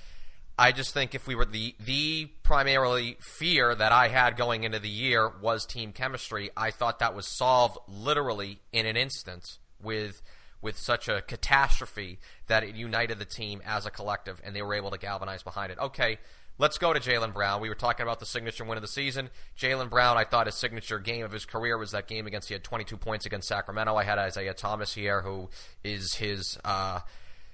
I 0.59 0.73
just 0.73 0.92
think 0.92 1.14
if 1.14 1.26
we 1.26 1.35
were 1.35 1.44
the 1.44 1.75
the 1.85 2.26
primarily 2.42 3.16
fear 3.21 3.75
that 3.75 3.92
I 3.92 4.09
had 4.09 4.37
going 4.37 4.64
into 4.64 4.78
the 4.78 4.88
year 4.88 5.30
was 5.40 5.64
team 5.64 5.92
chemistry, 5.92 6.50
I 6.56 6.71
thought 6.71 6.99
that 6.99 7.14
was 7.14 7.26
solved 7.26 7.78
literally 7.88 8.61
in 8.73 8.87
an 8.87 8.97
instant 8.97 9.59
with 9.82 10.23
with 10.61 10.78
such 10.78 11.09
a 11.09 11.23
catastrophe 11.23 12.18
that 12.47 12.62
it 12.62 12.76
united 12.76 13.18
the 13.18 13.25
team 13.25 13.61
as 13.66 13.87
a 13.87 13.90
collective 13.90 14.40
and 14.44 14.54
they 14.54 14.62
were 14.62 14.75
able 14.75 14.90
to 14.90 14.99
galvanize 14.99 15.42
behind 15.42 15.73
it. 15.73 15.78
Okay, 15.78 16.18
let's 16.59 16.78
go 16.78 16.92
to 16.92 17.00
Jaylen 17.00 17.32
Brown. 17.32 17.61
We 17.61 17.68
were 17.68 17.75
talking 17.75 18.04
about 18.04 18.21
the 18.21 18.26
signature 18.26 18.64
win 18.64 18.78
of 18.78 18.82
the 18.82 18.88
season. 18.88 19.30
Jaylen 19.59 19.90
Brown, 19.90 20.16
I 20.16 20.25
thought 20.25 20.47
his 20.47 20.54
signature 20.54 20.99
game 20.99 21.25
of 21.25 21.32
his 21.32 21.44
career 21.44 21.76
was 21.78 21.90
that 21.92 22.06
game 22.06 22.26
against 22.26 22.49
he 22.49 22.54
had 22.54 22.62
22 22.62 22.97
points 22.97 23.26
against 23.26 23.49
Sacramento. 23.49 23.97
I 23.97 24.04
had 24.04 24.18
Isaiah 24.18 24.54
Thomas 24.54 24.94
here, 24.94 25.23
who 25.23 25.49
is 25.82 26.14
his. 26.14 26.59
Uh, 26.64 27.00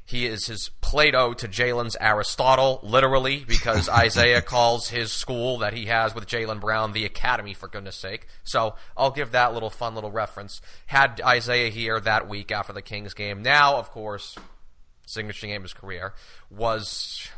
he 0.09 0.25
is 0.25 0.47
his 0.47 0.71
Plato 0.81 1.35
to 1.35 1.47
Jaylen's 1.47 1.95
Aristotle, 2.01 2.81
literally, 2.83 3.45
because 3.47 3.89
Isaiah 3.91 4.41
calls 4.41 4.89
his 4.89 5.13
school 5.13 5.59
that 5.59 5.75
he 5.75 5.85
has 5.85 6.15
with 6.15 6.27
Jaylen 6.27 6.61
Brown 6.61 6.93
the 6.93 7.05
Academy, 7.05 7.53
for 7.53 7.69
goodness 7.69 7.97
sake. 7.97 8.27
So 8.43 8.75
I'll 8.97 9.11
give 9.11 9.33
that 9.33 9.53
little 9.53 9.69
fun 9.69 9.95
little 9.95 10.11
reference. 10.11 10.63
Had 10.87 11.21
Isaiah 11.21 11.69
here 11.69 12.01
that 12.01 12.27
week 12.27 12.51
after 12.51 12.73
the 12.73 12.81
Kings 12.81 13.13
game. 13.13 13.43
Now, 13.43 13.77
of 13.77 13.91
course, 13.91 14.35
signature 15.05 15.47
game 15.47 15.57
of 15.57 15.65
his 15.65 15.75
career 15.75 16.15
was 16.51 17.29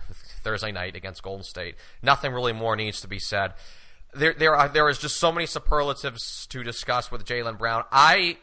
Thursday 0.44 0.70
night 0.70 0.94
against 0.94 1.24
Golden 1.24 1.42
State. 1.42 1.74
Nothing 2.02 2.32
really 2.32 2.52
more 2.52 2.76
needs 2.76 3.00
to 3.00 3.08
be 3.08 3.18
said. 3.18 3.54
There, 4.14 4.32
there, 4.32 4.54
are, 4.54 4.68
there 4.68 4.88
is 4.88 4.98
just 4.98 5.16
so 5.16 5.32
many 5.32 5.46
superlatives 5.46 6.46
to 6.50 6.62
discuss 6.62 7.10
with 7.10 7.24
Jaylen 7.24 7.58
Brown. 7.58 7.82
I 7.90 8.38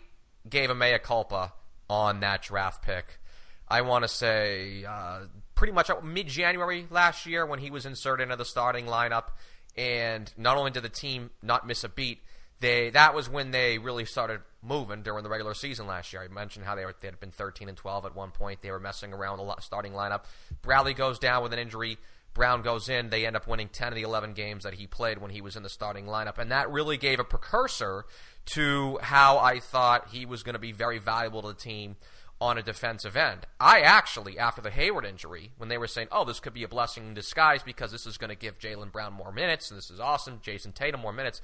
gave 0.49 0.69
him 0.69 0.81
a 0.81 0.85
mea 0.91 0.99
culpa 0.99 1.53
on 1.89 2.19
that 2.19 2.41
draft 2.41 2.83
pick 2.83 3.19
I 3.67 3.81
want 3.81 4.03
to 4.03 4.07
say 4.07 4.85
uh, 4.85 5.21
pretty 5.55 5.73
much 5.73 5.89
mid 6.03 6.27
January 6.27 6.87
last 6.89 7.25
year 7.25 7.45
when 7.45 7.59
he 7.59 7.69
was 7.69 7.85
inserted 7.85 8.23
into 8.23 8.35
the 8.35 8.45
starting 8.45 8.85
lineup. 8.85 9.29
And 9.75 10.31
not 10.37 10.57
only 10.57 10.71
did 10.71 10.83
the 10.83 10.89
team 10.89 11.29
not 11.41 11.67
miss 11.67 11.83
a 11.83 11.89
beat, 11.89 12.21
they 12.59 12.89
that 12.91 13.13
was 13.13 13.29
when 13.29 13.51
they 13.51 13.77
really 13.77 14.05
started 14.05 14.41
moving 14.63 15.03
during 15.03 15.23
the 15.23 15.29
regular 15.29 15.53
season 15.53 15.85
last 15.85 16.11
year. 16.13 16.23
I 16.23 16.27
mentioned 16.27 16.65
how 16.65 16.75
they 16.75 16.85
were 16.85 16.95
they 16.99 17.07
had 17.07 17.19
been 17.19 17.31
13 17.31 17.69
and 17.69 17.77
12 17.77 18.05
at 18.05 18.15
one 18.15 18.31
point. 18.31 18.61
They 18.61 18.71
were 18.71 18.79
messing 18.79 19.13
around 19.13 19.37
the 19.37 19.55
starting 19.59 19.91
lineup. 19.91 20.23
Bradley 20.61 20.93
goes 20.93 21.19
down 21.19 21.43
with 21.43 21.53
an 21.53 21.59
injury. 21.59 21.97
Brown 22.33 22.61
goes 22.61 22.87
in. 22.87 23.09
They 23.09 23.25
end 23.25 23.35
up 23.35 23.47
winning 23.47 23.67
10 23.67 23.89
of 23.89 23.95
the 23.95 24.03
11 24.03 24.33
games 24.33 24.63
that 24.63 24.75
he 24.75 24.87
played 24.87 25.17
when 25.17 25.31
he 25.31 25.41
was 25.41 25.55
in 25.55 25.63
the 25.63 25.69
starting 25.69 26.05
lineup, 26.05 26.37
and 26.37 26.51
that 26.51 26.71
really 26.71 26.97
gave 26.97 27.19
a 27.19 27.23
precursor 27.23 28.05
to 28.45 28.99
how 29.01 29.39
I 29.39 29.59
thought 29.59 30.09
he 30.11 30.25
was 30.25 30.43
going 30.43 30.53
to 30.53 30.59
be 30.59 30.71
very 30.71 30.99
valuable 30.99 31.41
to 31.41 31.49
the 31.49 31.53
team 31.55 31.97
on 32.39 32.57
a 32.57 32.63
defensive 32.63 33.17
end. 33.17 33.47
I 33.59 33.81
actually, 33.81 34.37
after 34.37 34.61
the 34.61 34.69
Hayward 34.69 35.05
injury, 35.05 35.51
when 35.57 35.69
they 35.69 35.77
were 35.77 35.87
saying, 35.87 36.09
oh, 36.11 36.23
this 36.23 36.39
could 36.39 36.53
be 36.53 36.63
a 36.63 36.67
blessing 36.67 37.07
in 37.07 37.13
disguise 37.13 37.63
because 37.63 37.91
this 37.91 38.05
is 38.05 38.17
going 38.17 38.29
to 38.29 38.35
give 38.35 38.59
Jaylen 38.59 38.91
Brown 38.91 39.13
more 39.13 39.31
minutes 39.31 39.71
and 39.71 39.77
this 39.77 39.89
is 39.89 39.99
awesome, 39.99 40.39
Jayson 40.43 40.73
Tatum 40.73 41.01
more 41.01 41.13
minutes, 41.13 41.41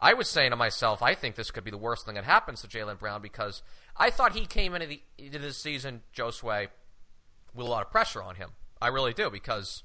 I 0.00 0.12
was 0.14 0.28
saying 0.28 0.50
to 0.50 0.56
myself, 0.56 1.02
I 1.02 1.14
think 1.14 1.34
this 1.34 1.50
could 1.50 1.64
be 1.64 1.70
the 1.70 1.78
worst 1.78 2.04
thing 2.04 2.16
that 2.16 2.24
happens 2.24 2.60
to 2.60 2.68
Jaylen 2.68 2.98
Brown 2.98 3.22
because 3.22 3.62
I 3.96 4.10
thought 4.10 4.34
he 4.34 4.44
came 4.44 4.74
into 4.74 4.86
the 4.86 5.00
into 5.16 5.38
this 5.38 5.56
season, 5.56 6.02
Josue, 6.14 6.68
with 7.54 7.66
a 7.66 7.70
lot 7.70 7.86
of 7.86 7.90
pressure 7.90 8.22
on 8.22 8.34
him. 8.34 8.50
I 8.82 8.88
really 8.88 9.14
do 9.14 9.30
because 9.30 9.82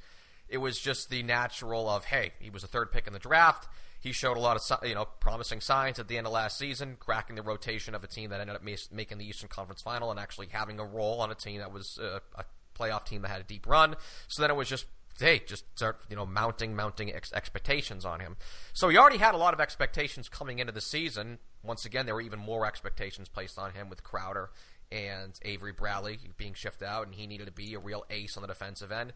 it 0.49 0.57
was 0.57 0.79
just 0.79 1.09
the 1.09 1.23
natural 1.23 1.87
of, 1.87 2.05
hey, 2.05 2.33
he 2.39 2.49
was 2.49 2.63
a 2.63 2.67
third 2.67 2.91
pick 2.91 3.07
in 3.07 3.13
the 3.13 3.19
draft 3.19 3.67
he 3.99 4.11
showed 4.11 4.37
a 4.37 4.39
lot 4.39 4.57
of 4.57 4.87
you 4.87 4.95
know 4.95 5.05
promising 5.19 5.61
signs 5.61 5.99
at 5.99 6.07
the 6.07 6.17
end 6.17 6.27
of 6.27 6.33
last 6.33 6.57
season, 6.57 6.97
cracking 6.99 7.35
the 7.35 7.41
rotation 7.41 7.95
of 7.95 8.03
a 8.03 8.07
team 8.07 8.29
that 8.29 8.41
ended 8.41 8.55
up 8.55 8.63
making 8.91 9.17
the 9.17 9.27
Eastern 9.27 9.49
Conference 9.49 9.81
Final 9.81 10.11
and 10.11 10.19
actually 10.19 10.47
having 10.51 10.79
a 10.79 10.85
role 10.85 11.21
on 11.21 11.31
a 11.31 11.35
team 11.35 11.59
that 11.59 11.71
was 11.71 11.99
a, 12.01 12.21
a 12.35 12.45
playoff 12.77 13.05
team 13.05 13.21
that 13.21 13.29
had 13.29 13.41
a 13.41 13.45
deep 13.45 13.67
run. 13.67 13.95
So 14.27 14.41
then 14.41 14.49
it 14.49 14.55
was 14.55 14.69
just 14.69 14.85
hey, 15.19 15.41
just 15.45 15.65
start 15.75 15.99
you 16.09 16.15
know 16.15 16.25
mounting 16.25 16.75
mounting 16.75 17.13
ex- 17.13 17.33
expectations 17.33 18.05
on 18.05 18.19
him. 18.19 18.37
So 18.73 18.89
he 18.89 18.97
already 18.97 19.17
had 19.17 19.35
a 19.35 19.37
lot 19.37 19.53
of 19.53 19.59
expectations 19.59 20.29
coming 20.29 20.59
into 20.59 20.71
the 20.71 20.81
season. 20.81 21.39
Once 21.63 21.85
again, 21.85 22.05
there 22.05 22.15
were 22.15 22.21
even 22.21 22.39
more 22.39 22.65
expectations 22.65 23.27
placed 23.27 23.59
on 23.59 23.73
him 23.73 23.89
with 23.89 24.03
Crowder 24.03 24.49
and 24.91 25.37
Avery 25.43 25.71
Bradley 25.71 26.19
being 26.37 26.53
shifted 26.53 26.87
out, 26.87 27.05
and 27.05 27.15
he 27.15 27.27
needed 27.27 27.45
to 27.45 27.51
be 27.51 27.73
a 27.73 27.79
real 27.79 28.05
ace 28.09 28.37
on 28.37 28.41
the 28.41 28.47
defensive 28.47 28.91
end. 28.91 29.13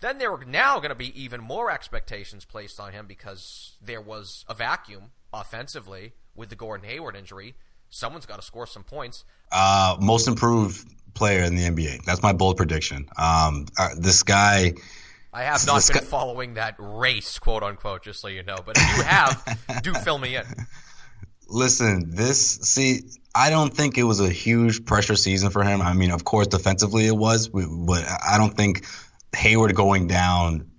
Then 0.00 0.18
there 0.18 0.30
were 0.30 0.44
now 0.44 0.78
going 0.78 0.90
to 0.90 0.94
be 0.94 1.20
even 1.20 1.40
more 1.40 1.70
expectations 1.70 2.44
placed 2.44 2.78
on 2.78 2.92
him 2.92 3.06
because 3.06 3.76
there 3.80 4.00
was 4.00 4.44
a 4.48 4.54
vacuum 4.54 5.12
offensively 5.32 6.12
with 6.34 6.48
the 6.50 6.56
Gordon 6.56 6.88
Hayward 6.88 7.16
injury. 7.16 7.54
Someone's 7.90 8.26
got 8.26 8.36
to 8.36 8.42
score 8.42 8.66
some 8.66 8.82
points. 8.82 9.24
Uh, 9.52 9.96
most 10.00 10.26
improved 10.26 10.86
player 11.14 11.42
in 11.42 11.54
the 11.54 11.62
NBA. 11.62 12.04
That's 12.04 12.22
my 12.22 12.32
bold 12.32 12.56
prediction. 12.56 13.08
Um, 13.16 13.66
uh, 13.78 13.90
this 13.96 14.22
guy. 14.22 14.74
I 15.32 15.44
have 15.44 15.66
not 15.66 15.86
been 15.86 15.96
guy, 15.96 16.04
following 16.04 16.54
that 16.54 16.76
race, 16.78 17.38
quote 17.38 17.62
unquote, 17.62 18.04
just 18.04 18.20
so 18.20 18.28
you 18.28 18.42
know. 18.42 18.56
But 18.64 18.76
if 18.78 18.96
you 18.96 19.02
have, 19.04 19.82
do 19.82 19.92
fill 20.04 20.18
me 20.18 20.36
in. 20.36 20.44
Listen, 21.48 22.10
this 22.10 22.56
see, 22.62 23.02
I 23.34 23.50
don't 23.50 23.74
think 23.74 23.98
it 23.98 24.04
was 24.04 24.20
a 24.20 24.30
huge 24.30 24.84
pressure 24.84 25.16
season 25.16 25.50
for 25.50 25.62
him. 25.64 25.82
I 25.82 25.92
mean, 25.92 26.10
of 26.10 26.24
course, 26.24 26.46
defensively 26.46 27.06
it 27.06 27.16
was, 27.16 27.48
but 27.48 28.04
I 28.26 28.38
don't 28.38 28.56
think 28.56 28.86
Hayward 29.34 29.74
going 29.74 30.06
down 30.06 30.70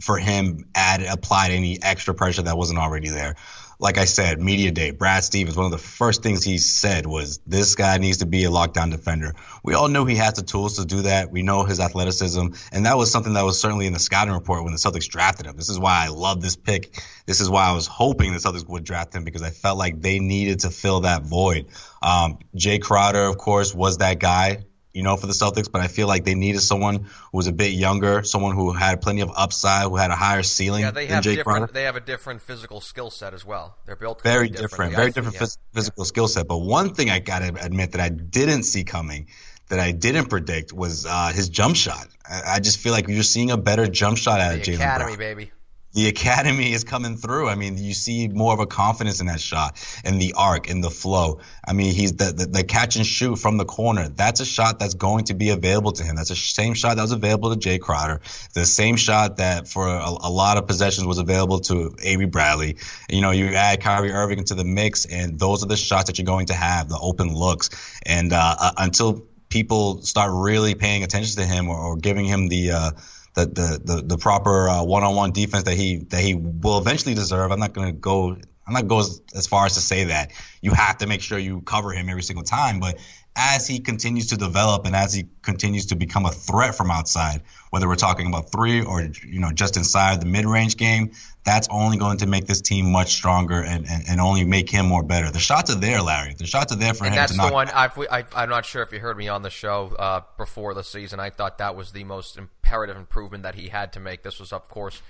for 0.00 0.18
him 0.18 0.68
add 0.74 1.02
applied 1.02 1.50
any 1.50 1.82
extra 1.82 2.14
pressure 2.14 2.42
that 2.42 2.56
wasn't 2.56 2.78
already 2.78 3.08
there. 3.08 3.36
Like 3.78 3.98
I 3.98 4.06
said, 4.06 4.40
media 4.40 4.70
day, 4.70 4.90
Brad 4.90 5.22
Stevens, 5.22 5.54
one 5.54 5.66
of 5.66 5.72
the 5.72 5.76
first 5.76 6.22
things 6.22 6.42
he 6.42 6.56
said 6.56 7.04
was 7.04 7.40
this 7.46 7.74
guy 7.74 7.98
needs 7.98 8.18
to 8.18 8.26
be 8.26 8.44
a 8.44 8.48
lockdown 8.48 8.90
defender. 8.90 9.34
We 9.62 9.74
all 9.74 9.88
know 9.88 10.06
he 10.06 10.16
has 10.16 10.32
the 10.34 10.42
tools 10.42 10.76
to 10.76 10.86
do 10.86 11.02
that. 11.02 11.30
We 11.30 11.42
know 11.42 11.64
his 11.64 11.78
athleticism, 11.78 12.46
and 12.72 12.86
that 12.86 12.96
was 12.96 13.10
something 13.10 13.34
that 13.34 13.44
was 13.44 13.60
certainly 13.60 13.86
in 13.86 13.92
the 13.92 13.98
scouting 13.98 14.32
report 14.32 14.64
when 14.64 14.72
the 14.72 14.78
Celtics 14.78 15.06
drafted 15.06 15.44
him. 15.44 15.56
This 15.56 15.68
is 15.68 15.78
why 15.78 16.06
I 16.06 16.08
love 16.08 16.40
this 16.40 16.56
pick. 16.56 17.02
This 17.26 17.42
is 17.42 17.50
why 17.50 17.68
I 17.68 17.72
was 17.72 17.86
hoping 17.86 18.32
the 18.32 18.38
Celtics 18.38 18.66
would 18.66 18.84
draft 18.84 19.14
him 19.14 19.24
because 19.24 19.42
I 19.42 19.50
felt 19.50 19.76
like 19.76 20.00
they 20.00 20.20
needed 20.20 20.60
to 20.60 20.70
fill 20.70 21.00
that 21.00 21.24
void. 21.24 21.66
Um, 22.02 22.38
Jae 22.56 22.80
Crowder, 22.80 23.26
of 23.26 23.36
course, 23.36 23.74
was 23.74 23.98
that 23.98 24.20
guy 24.20 24.64
you 24.96 25.02
know, 25.02 25.16
for 25.18 25.26
the 25.26 25.34
Celtics, 25.34 25.70
but 25.70 25.82
I 25.82 25.88
feel 25.88 26.08
like 26.08 26.24
they 26.24 26.34
needed 26.34 26.62
someone 26.62 26.94
who 26.94 27.36
was 27.36 27.48
a 27.48 27.52
bit 27.52 27.72
younger, 27.72 28.22
someone 28.22 28.56
who 28.56 28.72
had 28.72 29.02
plenty 29.02 29.20
of 29.20 29.30
upside, 29.36 29.88
who 29.88 29.96
had 29.96 30.10
a 30.10 30.16
higher 30.16 30.42
ceiling. 30.42 30.80
Yeah, 30.80 30.90
they 30.90 31.06
have 31.06 31.22
different. 31.22 31.74
They 31.74 31.82
have 31.82 31.96
a 31.96 32.00
different 32.00 32.40
physical 32.40 32.80
skill 32.80 33.10
set 33.10 33.34
as 33.34 33.44
well. 33.44 33.76
They're 33.84 33.94
built 33.94 34.22
very 34.22 34.48
different, 34.48 34.94
very 34.94 35.10
different 35.10 35.38
yeah. 35.38 35.46
physical 35.74 36.06
skill 36.06 36.28
set. 36.28 36.48
But 36.48 36.58
one 36.58 36.94
thing 36.94 37.10
I 37.10 37.18
gotta 37.18 37.54
admit 37.62 37.92
that 37.92 38.00
I 38.00 38.08
didn't 38.08 38.62
see 38.62 38.84
coming, 38.84 39.28
that 39.68 39.78
I 39.78 39.92
didn't 39.92 40.30
predict 40.30 40.72
was 40.72 41.04
uh, 41.04 41.28
his 41.28 41.50
jump 41.50 41.76
shot. 41.76 42.08
I, 42.26 42.54
I, 42.54 42.60
just 42.60 42.78
feel 42.78 42.92
like 42.92 43.06
you're 43.06 43.22
seeing 43.22 43.50
a 43.50 43.58
better 43.58 43.86
jump 43.86 44.16
shot 44.16 44.40
out 44.40 44.54
of 44.54 44.62
Jaylen 44.62 44.76
Academy, 44.76 45.16
baby 45.18 45.50
the 45.96 46.08
academy 46.08 46.74
is 46.74 46.84
coming 46.84 47.16
through. 47.16 47.48
I 47.48 47.54
mean, 47.54 47.78
you 47.78 47.94
see 47.94 48.28
more 48.28 48.52
of 48.52 48.60
a 48.60 48.66
confidence 48.66 49.20
in 49.20 49.28
that 49.28 49.40
shot, 49.40 49.82
in 50.04 50.18
the 50.18 50.34
arc, 50.36 50.68
in 50.68 50.82
the 50.82 50.90
flow. 50.90 51.40
I 51.66 51.72
mean, 51.72 51.94
he's 51.94 52.12
the, 52.12 52.32
the, 52.32 52.44
the 52.44 52.64
catch 52.64 52.96
and 52.96 53.06
shoot 53.06 53.36
from 53.36 53.56
the 53.56 53.64
corner. 53.64 54.06
That's 54.10 54.40
a 54.40 54.44
shot 54.44 54.78
that's 54.78 54.92
going 54.92 55.24
to 55.24 55.34
be 55.34 55.48
available 55.48 55.92
to 55.92 56.04
him. 56.04 56.16
That's 56.16 56.28
the 56.28 56.36
same 56.36 56.74
shot 56.74 56.96
that 56.96 57.02
was 57.02 57.12
available 57.12 57.56
to 57.56 57.58
Jae 57.58 57.80
Crowder. 57.80 58.20
The 58.52 58.66
same 58.66 58.96
shot 58.96 59.38
that 59.38 59.68
for 59.68 59.88
a, 59.88 60.06
a 60.06 60.30
lot 60.30 60.58
of 60.58 60.66
possessions 60.66 61.06
was 61.06 61.16
available 61.16 61.60
to 61.60 61.96
Avery 62.02 62.26
Bradley. 62.26 62.76
You 63.08 63.22
know, 63.22 63.30
you 63.30 63.54
add 63.54 63.80
Kyrie 63.80 64.12
Irving 64.12 64.38
into 64.38 64.54
the 64.54 64.64
mix, 64.64 65.06
and 65.06 65.38
those 65.38 65.64
are 65.64 65.66
the 65.66 65.78
shots 65.78 66.08
that 66.08 66.18
you're 66.18 66.26
going 66.26 66.46
to 66.46 66.54
have, 66.54 66.90
the 66.90 66.98
open 67.00 67.34
looks. 67.34 67.70
And 68.04 68.34
uh, 68.34 68.56
uh 68.60 68.72
until 68.76 69.26
people 69.48 70.02
start 70.02 70.30
really 70.34 70.74
paying 70.74 71.04
attention 71.04 71.40
to 71.40 71.46
him 71.46 71.70
or, 71.70 71.78
or 71.78 71.96
giving 71.96 72.26
him 72.26 72.48
the 72.48 72.72
uh, 72.72 72.90
the 73.36 73.46
the 73.46 73.80
the, 73.84 74.02
the 74.02 74.18
proper 74.18 74.68
uh, 74.68 74.82
one-on-one 74.82 75.30
defense 75.32 75.64
that 75.64 75.76
he 75.76 75.98
that 76.08 76.22
he 76.22 76.34
will 76.34 76.78
eventually 76.78 77.14
deserve. 77.14 77.52
I'm 77.52 77.60
not 77.60 77.72
going 77.74 77.88
to 77.88 77.92
go. 77.92 78.36
I'm 78.66 78.72
not 78.72 78.88
go 78.88 78.98
as, 78.98 79.20
as 79.32 79.46
far 79.46 79.66
as 79.66 79.74
to 79.74 79.80
say 79.80 80.04
that 80.04 80.32
you 80.60 80.72
have 80.72 80.98
to 80.98 81.06
make 81.06 81.20
sure 81.20 81.38
you 81.38 81.60
cover 81.60 81.92
him 81.92 82.08
every 82.08 82.24
single 82.24 82.42
time, 82.42 82.80
but 82.80 82.98
as 83.36 83.68
he 83.68 83.78
continues 83.78 84.28
to 84.28 84.36
develop 84.36 84.86
and 84.86 84.96
as 84.96 85.12
he 85.12 85.28
continues 85.42 85.86
to 85.86 85.96
become 85.96 86.24
a 86.24 86.32
threat 86.32 86.74
from 86.74 86.90
outside, 86.90 87.42
whether 87.70 87.86
we're 87.86 87.94
talking 87.94 88.26
about 88.26 88.50
three 88.50 88.82
or 88.82 89.02
you 89.02 89.38
know 89.38 89.52
just 89.52 89.76
inside 89.76 90.20
the 90.20 90.26
mid-range 90.26 90.76
game, 90.78 91.12
that's 91.46 91.68
only 91.70 91.96
going 91.96 92.18
to 92.18 92.26
make 92.26 92.46
this 92.46 92.60
team 92.60 92.90
much 92.90 93.12
stronger 93.12 93.62
and, 93.62 93.86
and, 93.88 94.02
and 94.08 94.20
only 94.20 94.44
make 94.44 94.68
him 94.68 94.84
more 94.86 95.04
better. 95.04 95.30
The 95.30 95.38
shots 95.38 95.70
are 95.70 95.78
there, 95.78 96.02
Larry. 96.02 96.34
The 96.34 96.44
shots 96.44 96.72
are 96.72 96.76
there 96.76 96.92
for 96.92 97.04
and 97.04 97.14
him. 97.14 97.20
That's 97.20 97.32
to 97.32 97.38
the 97.38 97.44
knock 97.44 97.52
one. 97.52 97.70
I've, 97.70 97.98
I, 98.10 98.42
am 98.42 98.48
not 98.48 98.66
sure 98.66 98.82
if 98.82 98.92
you 98.92 98.98
heard 98.98 99.16
me 99.16 99.28
on 99.28 99.42
the 99.42 99.50
show 99.50 99.94
uh, 99.96 100.22
before 100.36 100.74
the 100.74 100.82
season. 100.82 101.20
I 101.20 101.30
thought 101.30 101.58
that 101.58 101.76
was 101.76 101.92
the 101.92 102.02
most 102.02 102.36
imperative 102.36 102.96
improvement 102.96 103.44
that 103.44 103.54
he 103.54 103.68
had 103.68 103.92
to 103.92 104.00
make. 104.00 104.24
This 104.24 104.40
was, 104.40 104.52
of 104.52 104.68
course 104.68 105.00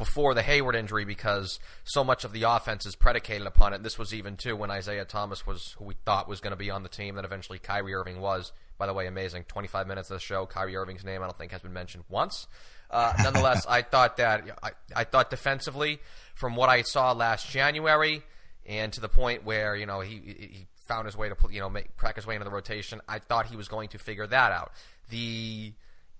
before 0.00 0.32
the 0.32 0.40
Hayward 0.40 0.74
injury 0.74 1.04
because 1.04 1.60
so 1.84 2.02
much 2.02 2.24
of 2.24 2.32
the 2.32 2.44
offense 2.44 2.86
is 2.86 2.96
predicated 2.96 3.46
upon 3.46 3.74
it. 3.74 3.82
This 3.82 3.98
was 3.98 4.14
even 4.14 4.34
too 4.38 4.56
when 4.56 4.70
Isaiah 4.70 5.04
Thomas 5.04 5.46
was 5.46 5.76
who 5.78 5.84
we 5.84 5.94
thought 6.06 6.26
was 6.26 6.40
going 6.40 6.52
to 6.52 6.56
be 6.56 6.70
on 6.70 6.82
the 6.82 6.88
team, 6.88 7.16
that 7.16 7.24
eventually 7.26 7.58
Kyrie 7.58 7.92
Irving 7.92 8.18
was. 8.18 8.52
By 8.78 8.86
the 8.86 8.94
way, 8.94 9.06
amazing. 9.06 9.44
25 9.44 9.86
minutes 9.86 10.08
of 10.10 10.16
the 10.16 10.20
show, 10.20 10.46
Kyrie 10.46 10.74
Irving's 10.74 11.04
name 11.04 11.22
I 11.22 11.26
don't 11.26 11.36
think 11.36 11.52
has 11.52 11.60
been 11.60 11.74
mentioned 11.74 12.04
once. 12.08 12.46
Uh, 12.90 13.12
nonetheless, 13.22 13.66
I 13.68 13.82
thought 13.82 14.16
that 14.16 14.44
I, 14.62 14.70
I 14.94 15.04
thought 15.04 15.30
defensively, 15.30 16.00
from 16.34 16.56
what 16.56 16.68
I 16.68 16.82
saw 16.82 17.12
last 17.12 17.48
January, 17.48 18.22
and 18.66 18.92
to 18.92 19.00
the 19.00 19.08
point 19.08 19.44
where 19.44 19.76
you 19.76 19.86
know 19.86 20.00
he 20.00 20.14
he 20.16 20.66
found 20.86 21.06
his 21.06 21.16
way 21.16 21.28
to 21.28 21.36
you 21.50 21.60
know 21.60 21.70
make, 21.70 21.96
crack 21.96 22.16
his 22.16 22.26
way 22.26 22.34
into 22.34 22.44
the 22.44 22.50
rotation, 22.50 23.00
I 23.08 23.18
thought 23.20 23.46
he 23.46 23.56
was 23.56 23.68
going 23.68 23.88
to 23.90 23.98
figure 23.98 24.26
that 24.26 24.52
out. 24.52 24.72
The 25.10 25.72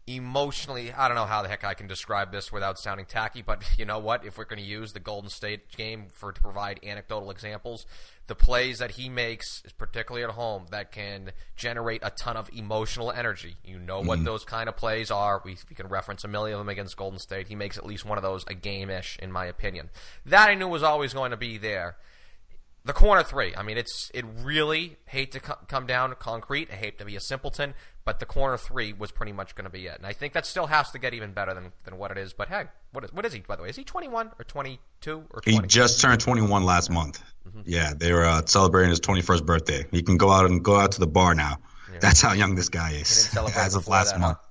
emotionally, 0.07 0.93
I 0.93 1.09
don't 1.09 1.15
know 1.15 1.27
how 1.27 1.43
the 1.43 1.49
heck 1.49 1.65
I 1.65 1.75
can 1.75 1.87
describe 1.87 2.33
this 2.33 2.51
without 2.51 2.79
sounding 2.79 3.07
tacky, 3.07 3.43
but 3.43 3.63
you 3.79 3.85
know 3.85 3.99
what? 3.99 4.25
If 4.25 4.39
we're 4.39 4.45
going 4.45 4.63
to 4.63 4.69
use 4.69 4.93
the 4.93 5.01
Golden 5.01 5.31
State 5.31 5.71
game 5.77 6.07
for 6.13 6.33
to 6.33 6.41
provide 6.41 6.81
anecdotal 6.83 7.31
examples, 7.31 7.87
the 8.27 8.35
plays 8.35 8.79
that 8.79 8.93
he 8.93 9.09
makes, 9.09 9.63
particularly 9.79 10.25
at 10.25 10.31
home, 10.31 10.67
that 10.71 10.93
can 10.93 11.33
generate 11.57 12.01
a 12.05 12.11
ton 12.11 12.37
of 12.37 12.51
emotional 12.53 13.11
energy. 13.11 13.57
You 13.65 13.79
know 13.79 14.01
what 14.01 14.21
mm 14.21 14.25
those 14.25 14.45
kind 14.45 14.69
of 14.69 14.77
plays 14.77 15.11
are. 15.11 15.41
We, 15.45 15.57
we 15.69 15.75
can 15.75 15.89
reference 15.89 16.25
a 16.25 16.29
million 16.29 16.55
of 16.55 16.61
them 16.61 16.69
against 16.69 16.97
Golden 16.97 17.19
State. 17.19 17.49
He 17.49 17.55
makes 17.55 17.79
at 17.79 17.87
least 17.87 18.05
one 18.05 18.19
of 18.19 18.23
those 18.23 18.45
a 18.47 18.55
game-ish, 18.55 19.19
in 19.19 19.33
my 19.33 19.47
opinion. 19.47 19.89
That 20.27 20.51
I 20.51 20.55
knew 20.55 20.69
was 20.69 20.83
always 20.83 21.15
going 21.15 21.31
to 21.31 21.37
be 21.37 21.57
there 21.57 21.97
the 22.85 22.93
corner 22.93 23.23
three. 23.23 23.55
I 23.55 23.63
mean, 23.63 23.77
it's 23.77 24.11
it 24.15 24.25
really 24.43 24.97
hate 25.07 25.33
to 25.33 25.41
co- 25.41 25.59
come 25.69 25.87
down 25.87 26.15
concrete. 26.19 26.71
I 26.73 26.77
hate 26.77 26.99
to 26.99 27.05
be 27.05 27.17
a 27.17 27.21
simpleton, 27.21 27.75
but 28.05 28.19
the 28.19 28.27
corner 28.27 28.57
three 28.57 28.93
was 28.93 29.11
pretty 29.11 29.33
much 29.33 29.55
going 29.55 29.65
to 29.65 29.71
be 29.71 29.87
it. 29.87 29.97
And 29.97 30.07
I 30.07 30.13
think 30.13 30.33
that 30.33 30.47
still 30.47 30.67
has 30.67 30.91
to 30.93 30.99
get 30.99 31.15
even 31.15 31.33
better 31.33 31.55
than, 31.55 31.73
than 31.85 31.99
what 31.99 32.11
it 32.11 32.19
is. 32.19 32.33
But 32.33 32.49
hey, 32.49 32.65
what 32.93 33.05
is 33.05 33.13
what 33.13 33.27
is 33.27 33.33
he 33.33 33.41
by 33.41 33.57
the 33.57 33.63
way? 33.63 33.69
Is 33.71 33.77
he 33.77 33.85
21 33.85 34.31
or 34.39 34.45
22 34.45 35.25
or 35.31 35.41
20? 35.41 35.57
He 35.57 35.67
just 35.67 36.01
turned 36.01 36.21
21 36.21 36.65
last 36.65 36.91
month. 36.91 37.23
Mm-hmm. 37.49 37.63
Yeah, 37.65 37.93
they 37.97 38.13
were 38.13 38.25
uh, 38.25 38.43
celebrating 38.47 38.91
his 38.91 39.01
21st 39.01 39.45
birthday. 39.45 39.87
He 39.91 40.03
can 40.03 40.17
go 40.17 40.31
out 40.31 40.47
and 40.47 40.63
go 40.65 40.77
out 40.77 40.93
to 40.93 41.01
the 41.01 41.07
bar 41.07 41.35
now. 41.35 41.59
Yeah. 41.93 41.99
That's 42.01 42.21
how 42.21 42.33
young 42.33 42.55
this 42.55 42.69
guy 42.69 42.93
is 42.93 43.37
as 43.57 43.75
of 43.75 43.89
last 43.89 44.19
month. 44.19 44.39
Huh? 44.41 44.47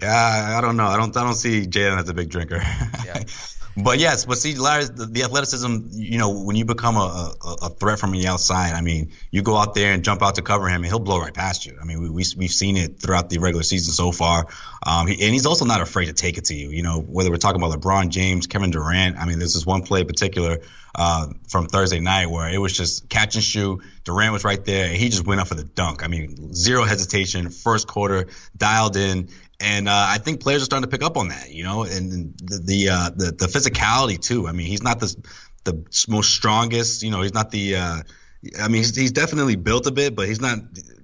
Yeah, 0.00 0.56
I 0.58 0.60
don't 0.60 0.76
know. 0.76 0.86
I 0.86 0.96
don't. 0.96 1.16
I 1.16 1.22
don't 1.22 1.34
see 1.34 1.66
Jaylen 1.66 2.00
as 2.00 2.08
a 2.08 2.14
big 2.14 2.28
drinker. 2.28 2.60
Yeah. 3.04 3.22
But 3.76 3.98
yes, 3.98 4.24
but 4.24 4.38
see, 4.38 4.54
Larry, 4.54 4.84
the, 4.84 5.06
the, 5.06 5.24
athleticism, 5.24 5.88
you 5.90 6.16
know, 6.16 6.44
when 6.44 6.54
you 6.54 6.64
become 6.64 6.96
a, 6.96 7.34
a, 7.44 7.54
a, 7.62 7.68
threat 7.70 7.98
from 7.98 8.12
the 8.12 8.28
outside, 8.28 8.74
I 8.74 8.82
mean, 8.82 9.10
you 9.32 9.42
go 9.42 9.56
out 9.56 9.74
there 9.74 9.92
and 9.92 10.04
jump 10.04 10.22
out 10.22 10.36
to 10.36 10.42
cover 10.42 10.68
him, 10.68 10.76
and 10.76 10.86
he'll 10.86 11.00
blow 11.00 11.18
right 11.18 11.34
past 11.34 11.66
you. 11.66 11.76
I 11.80 11.84
mean, 11.84 12.00
we, 12.00 12.08
we, 12.08 12.24
we've 12.36 12.52
seen 12.52 12.76
it 12.76 13.00
throughout 13.00 13.30
the 13.30 13.38
regular 13.38 13.64
season 13.64 13.92
so 13.92 14.12
far. 14.12 14.46
Um, 14.86 15.08
he, 15.08 15.14
and 15.14 15.32
he's 15.32 15.46
also 15.46 15.64
not 15.64 15.80
afraid 15.80 16.06
to 16.06 16.12
take 16.12 16.38
it 16.38 16.44
to 16.46 16.54
you. 16.54 16.70
You 16.70 16.84
know, 16.84 17.00
whether 17.00 17.30
we're 17.30 17.36
talking 17.36 17.60
about 17.60 17.76
LeBron 17.76 18.10
James, 18.10 18.46
Kevin 18.46 18.70
Durant, 18.70 19.18
I 19.18 19.26
mean, 19.26 19.40
there's 19.40 19.54
this 19.54 19.66
one 19.66 19.82
play 19.82 20.02
in 20.02 20.06
particular 20.06 20.58
uh, 20.94 21.26
from 21.48 21.66
Thursday 21.66 21.98
night 21.98 22.26
where 22.26 22.48
it 22.48 22.58
was 22.58 22.76
just 22.76 23.08
catch 23.08 23.34
and 23.34 23.42
shoot. 23.42 23.82
Durant 24.04 24.32
was 24.32 24.44
right 24.44 24.64
there, 24.64 24.86
and 24.86 24.96
he 24.96 25.08
just 25.08 25.26
went 25.26 25.40
up 25.40 25.48
for 25.48 25.56
the 25.56 25.64
dunk. 25.64 26.04
I 26.04 26.08
mean, 26.08 26.54
zero 26.54 26.84
hesitation, 26.84 27.50
first 27.50 27.88
quarter, 27.88 28.28
dialed 28.56 28.96
in, 28.96 29.30
and 29.64 29.88
uh, 29.88 30.06
I 30.08 30.18
think 30.18 30.40
players 30.40 30.62
are 30.62 30.66
starting 30.66 30.88
to 30.88 30.94
pick 30.94 31.04
up 31.04 31.16
on 31.16 31.28
that, 31.28 31.50
you 31.50 31.64
know, 31.64 31.84
and 31.84 32.34
the 32.38 32.58
the, 32.58 32.88
uh, 32.90 33.10
the, 33.10 33.24
the 33.32 33.46
physicality 33.46 34.20
too. 34.20 34.46
I 34.46 34.52
mean, 34.52 34.66
he's 34.66 34.82
not 34.82 35.00
the 35.00 35.16
the 35.64 35.84
most 36.08 36.30
strongest, 36.30 37.02
you 37.02 37.10
know, 37.10 37.22
he's 37.22 37.34
not 37.34 37.50
the. 37.50 37.76
Uh, 37.76 38.02
I 38.60 38.68
mean, 38.68 38.82
he's, 38.82 38.94
he's 38.94 39.12
definitely 39.12 39.56
built 39.56 39.86
a 39.86 39.90
bit, 39.90 40.14
but 40.14 40.28
he's 40.28 40.40
not 40.40 40.58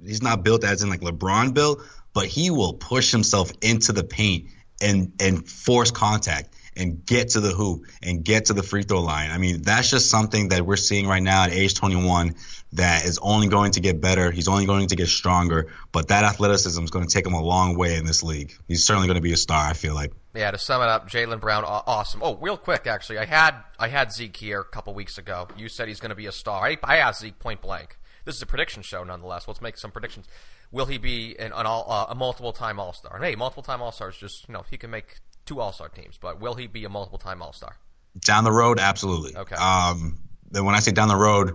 he's 0.05 0.23
not 0.23 0.45
built 0.45 0.63
as 0.65 0.83
in 0.83 0.91
like 0.91 1.01
LeBron 1.01 1.55
built. 1.55 1.83
But 2.13 2.27
he 2.27 2.51
will 2.51 2.75
push 2.75 3.13
himself 3.13 3.53
into 3.63 3.93
the 3.93 4.05
paint 4.05 4.51
and 4.81 5.13
and 5.21 5.49
force 5.49 5.91
contact 5.91 6.55
and 6.77 7.05
get 7.05 7.31
to 7.31 7.41
the 7.41 7.51
hoop 7.51 7.87
and 8.03 8.25
get 8.25 8.47
to 8.47 8.53
the 8.53 8.63
free 8.63 8.83
throw 8.83 9.01
line. 9.01 9.31
I 9.31 9.39
mean, 9.39 9.63
that's 9.63 9.91
just 9.91 10.11
something 10.11 10.49
that 10.49 10.67
we're 10.67 10.77
seeing 10.77 11.07
right 11.07 11.23
now 11.23 11.45
at 11.45 11.53
age 11.53 11.75
21 11.75 12.35
that 12.73 13.05
is 13.05 13.19
only 13.21 13.49
going 13.49 13.73
to 13.73 13.81
get 13.81 14.01
better. 14.01 14.31
He's 14.31 14.49
only 14.49 14.67
going 14.67 14.89
to 14.89 14.97
get 14.97 15.09
stronger, 15.09 15.73
but 15.93 16.09
that 16.09 16.25
athleticism 16.25 16.83
is 16.83 16.91
going 16.91 17.07
to 17.07 17.13
take 17.13 17.27
him 17.27 17.35
a 17.35 17.43
long 17.43 17.77
way 17.77 17.97
in 17.97 18.05
this 18.05 18.23
league. 18.23 18.53
He's 18.69 18.85
certainly 18.85 19.09
going 19.09 19.17
to 19.17 19.23
be 19.23 19.33
a 19.33 19.37
star, 19.37 19.65
I 19.65 19.73
feel 19.73 19.95
like. 19.95 20.13
Yeah, 20.35 20.51
to 20.51 20.59
sum 20.59 20.81
it 20.83 20.89
up, 20.89 21.11
Jaylen 21.11 21.41
Brown, 21.41 21.65
awesome. 21.65 22.21
Oh, 22.23 22.37
real 22.37 22.57
quick, 22.57 22.87
actually, 22.87 23.19
I 23.19 23.25
had 23.25 23.55
I 23.79 23.89
had 23.89 24.13
Zeke 24.13 24.37
here 24.37 24.61
a 24.61 24.65
couple 24.65 24.95
weeks 24.95 25.19
ago. 25.19 25.49
You 25.57 25.69
said 25.69 25.89
he's 25.89 26.01
going 26.01 26.11
to 26.11 26.17
be 26.17 26.27
a 26.27 26.33
star. 26.33 26.65
I, 26.65 26.79
I 26.85 26.99
asked 26.99 27.23
Zeke 27.23 27.39
point 27.39 27.61
blank. 27.61 27.99
This 28.25 28.37
is 28.37 28.43
a 28.43 28.47
prediction 28.47 28.83
show, 28.83 29.03
nonetheless. 29.03 29.49
Let's 29.49 29.61
make 29.61 29.77
some 29.77 29.91
predictions. 29.91 30.27
Will 30.71 30.87
he 30.87 30.99
be 30.99 31.37
an, 31.39 31.53
an 31.53 31.67
all, 31.67 31.85
uh, 31.91 32.07
a 32.11 32.15
multiple 32.15 32.53
time 32.53 32.79
All 32.79 32.93
Star? 32.93 33.19
Hey, 33.21 33.35
multiple 33.35 33.63
time 33.63 33.83
All 33.83 33.91
Stars, 33.91 34.17
just 34.17 34.47
you 34.47 34.55
know, 34.55 34.65
he 34.71 34.77
can 34.77 34.91
make 34.91 35.17
two 35.47 35.61
All 35.61 35.73
Star 35.73 35.89
teams, 35.89 36.17
but 36.17 36.41
will 36.41 36.55
he 36.55 36.69
be 36.69 36.85
a 36.85 36.89
multiple 36.89 37.19
time 37.19 37.43
All 37.43 37.53
Star? 37.53 37.77
Down 38.21 38.45
the 38.45 38.53
road, 38.53 38.79
absolutely. 38.79 39.37
Okay. 39.37 39.57
Um, 39.57 40.19
then 40.51 40.65
when 40.65 40.75
I 40.75 40.81
say 40.81 40.93
down 40.93 41.09
the 41.09 41.17
road, 41.17 41.53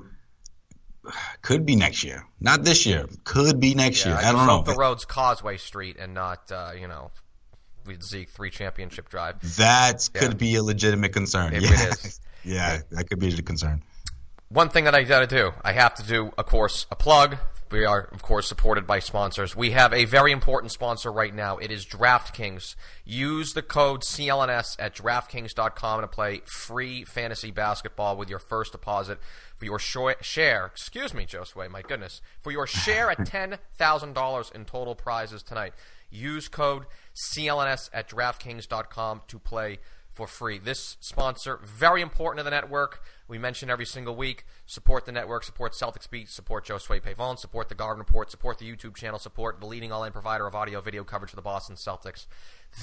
could 1.41 1.65
be 1.65 1.75
next 1.75 2.03
year, 2.03 2.25
not 2.39 2.63
this 2.63 2.85
year. 2.85 3.05
Could 3.23 3.59
be 3.59 3.75
next 3.75 4.05
yeah, 4.05 4.13
year. 4.13 4.25
I, 4.25 4.29
I 4.29 4.31
don't 4.31 4.47
know. 4.47 4.61
The 4.63 4.77
road's 4.77 5.05
Causeway 5.05 5.57
Street 5.57 5.97
and 5.99 6.13
not 6.13 6.51
uh, 6.51 6.71
you 6.79 6.87
know 6.87 7.11
Zeke 8.01 8.29
three 8.29 8.49
championship 8.49 9.09
drive. 9.09 9.39
That 9.57 10.09
yeah. 10.13 10.21
could 10.21 10.37
be 10.37 10.55
a 10.55 10.63
legitimate 10.63 11.13
concern. 11.13 11.53
If 11.53 11.63
yeah. 11.63 11.69
it 11.71 12.05
is. 12.05 12.19
yeah, 12.43 12.79
that 12.91 13.09
could 13.09 13.19
be 13.19 13.33
a 13.33 13.41
concern. 13.41 13.83
One 14.49 14.69
thing 14.69 14.83
that 14.85 14.95
I 14.95 15.03
got 15.03 15.27
to 15.27 15.27
do, 15.27 15.51
I 15.63 15.73
have 15.73 15.95
to 15.95 16.03
do, 16.03 16.31
of 16.37 16.45
course, 16.45 16.85
a 16.91 16.95
plug 16.95 17.37
we 17.71 17.83
are, 17.83 18.09
of 18.11 18.21
course, 18.21 18.47
supported 18.47 18.85
by 18.85 18.99
sponsors. 18.99 19.55
We 19.55 19.71
have 19.71 19.91
a 19.91 20.05
very 20.05 20.31
important 20.31 20.71
sponsor 20.71 21.11
right 21.11 21.33
now. 21.33 21.57
It 21.57 21.71
is 21.71 21.85
DraftKings. 21.85 22.75
Use 23.03 23.53
the 23.53 23.61
code 23.61 24.01
CLNS 24.01 24.75
at 24.77 24.95
DraftKings.com 24.95 26.01
to 26.01 26.07
play 26.07 26.41
free 26.45 27.03
fantasy 27.03 27.51
basketball 27.51 28.17
with 28.17 28.29
your 28.29 28.39
first 28.39 28.71
deposit 28.71 29.19
for 29.55 29.65
your 29.65 29.79
share. 29.79 30.65
Excuse 30.65 31.13
me, 31.13 31.25
Josue, 31.25 31.69
my 31.69 31.81
goodness. 31.81 32.21
For 32.39 32.51
your 32.51 32.67
share 32.67 33.09
at 33.09 33.17
$10,000 33.19 34.55
in 34.55 34.65
total 34.65 34.95
prizes 34.95 35.41
tonight. 35.41 35.73
Use 36.11 36.47
code 36.47 36.85
CLNS 37.15 37.89
at 37.93 38.09
DraftKings.com 38.09 39.21
to 39.27 39.39
play 39.39 39.79
for 40.15 40.27
free. 40.27 40.57
This 40.57 40.95
sponsor, 41.01 41.59
very 41.63 42.01
important 42.01 42.39
to 42.39 42.43
the 42.43 42.49
network. 42.49 43.03
We 43.27 43.37
mention 43.37 43.69
every 43.69 43.85
single 43.85 44.15
week. 44.15 44.45
Support 44.65 45.05
the 45.05 45.11
network, 45.11 45.43
support 45.43 45.73
Celtics 45.73 46.09
Beat, 46.09 46.29
support 46.29 46.65
Josue 46.65 47.01
Pavon, 47.01 47.37
support 47.37 47.67
the 47.67 47.75
Garden 47.75 47.99
Report, 47.99 48.31
support 48.31 48.57
the 48.57 48.71
YouTube 48.71 48.95
channel, 48.95 49.19
support 49.19 49.59
the 49.59 49.65
leading 49.65 49.91
all-in 49.91 50.13
provider 50.13 50.47
of 50.47 50.55
audio 50.55 50.79
video 50.79 51.03
coverage 51.03 51.31
for 51.31 51.35
the 51.35 51.41
Boston 51.41 51.75
Celtics. 51.75 52.27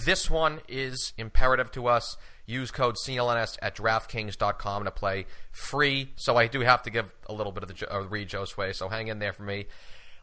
This 0.05 0.31
one 0.31 0.61
is 0.69 1.15
imperative 1.17 1.71
to 1.73 1.87
us. 1.87 2.19
Use 2.45 2.71
code 2.71 2.97
CLNS 2.97 3.57
at 3.63 3.77
DraftKings.com 3.77 4.85
to 4.85 4.91
play 4.91 5.25
free. 5.53 6.13
So 6.17 6.37
I 6.37 6.49
do 6.49 6.61
have 6.61 6.83
to 6.83 6.91
give 6.91 7.15
a 7.27 7.33
little 7.33 7.53
bit 7.53 7.63
of 7.63 7.75
the 7.75 7.95
uh, 7.95 8.01
read 8.01 8.29
Josue, 8.29 8.75
so 8.75 8.91
hang 8.91 9.09
in 9.09 9.21
there 9.21 9.33
for 9.33 9.43
me. 9.43 9.67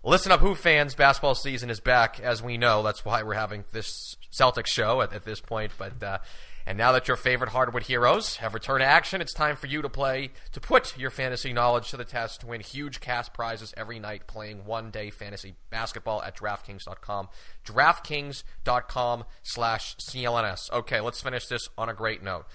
Listen 0.04 0.32
up, 0.32 0.40
Who 0.40 0.56
fans. 0.56 0.96
Basketball 0.96 1.36
season 1.36 1.70
is 1.70 1.82
back, 1.82 2.22
as 2.22 2.42
we 2.42 2.58
know. 2.58 2.84
That's 2.84 3.04
why 3.04 3.24
we're 3.24 3.34
having 3.34 3.66
this 3.74 4.16
Celtics 4.32 4.68
show 4.68 5.02
at, 5.02 5.12
at 5.12 5.26
this 5.26 5.42
point. 5.42 5.74
But 5.78 6.02
uh, 6.02 6.20
and 6.66 6.78
now 6.78 6.92
that 6.92 7.08
your 7.08 7.18
favorite 7.18 7.52
hardwood 7.52 7.84
heroes 7.84 8.38
have 8.38 8.54
returned 8.54 8.82
to 8.82 8.86
action, 8.86 9.22
it's 9.22 9.34
time 9.34 9.56
for 9.56 9.68
you 9.68 9.82
to 9.82 9.90
play 9.90 10.32
to 10.52 10.60
put 10.60 10.98
your 10.98 11.10
fantasy 11.10 11.54
knowledge 11.54 11.90
to 11.90 11.98
the 11.98 12.06
test 12.06 12.42
to 12.42 12.48
win 12.48 12.62
huge 12.62 13.00
cash 13.00 13.32
prizes 13.34 13.74
every 13.76 14.00
night 14.00 14.28
playing 14.28 14.66
one 14.66 14.92
day 14.92 15.10
fantasy 15.10 15.56
basketball 15.70 16.22
at 16.22 16.38
DraftKings.com. 16.38 17.30
DraftKings.com 17.66 19.26
slash 19.44 19.98
CLNS. 19.98 20.72
Okay, 20.72 21.00
let's 21.00 21.22
finish 21.22 21.48
this 21.48 21.70
on 21.78 21.90
a 21.90 21.94
great 21.94 22.22
note. 22.22 22.46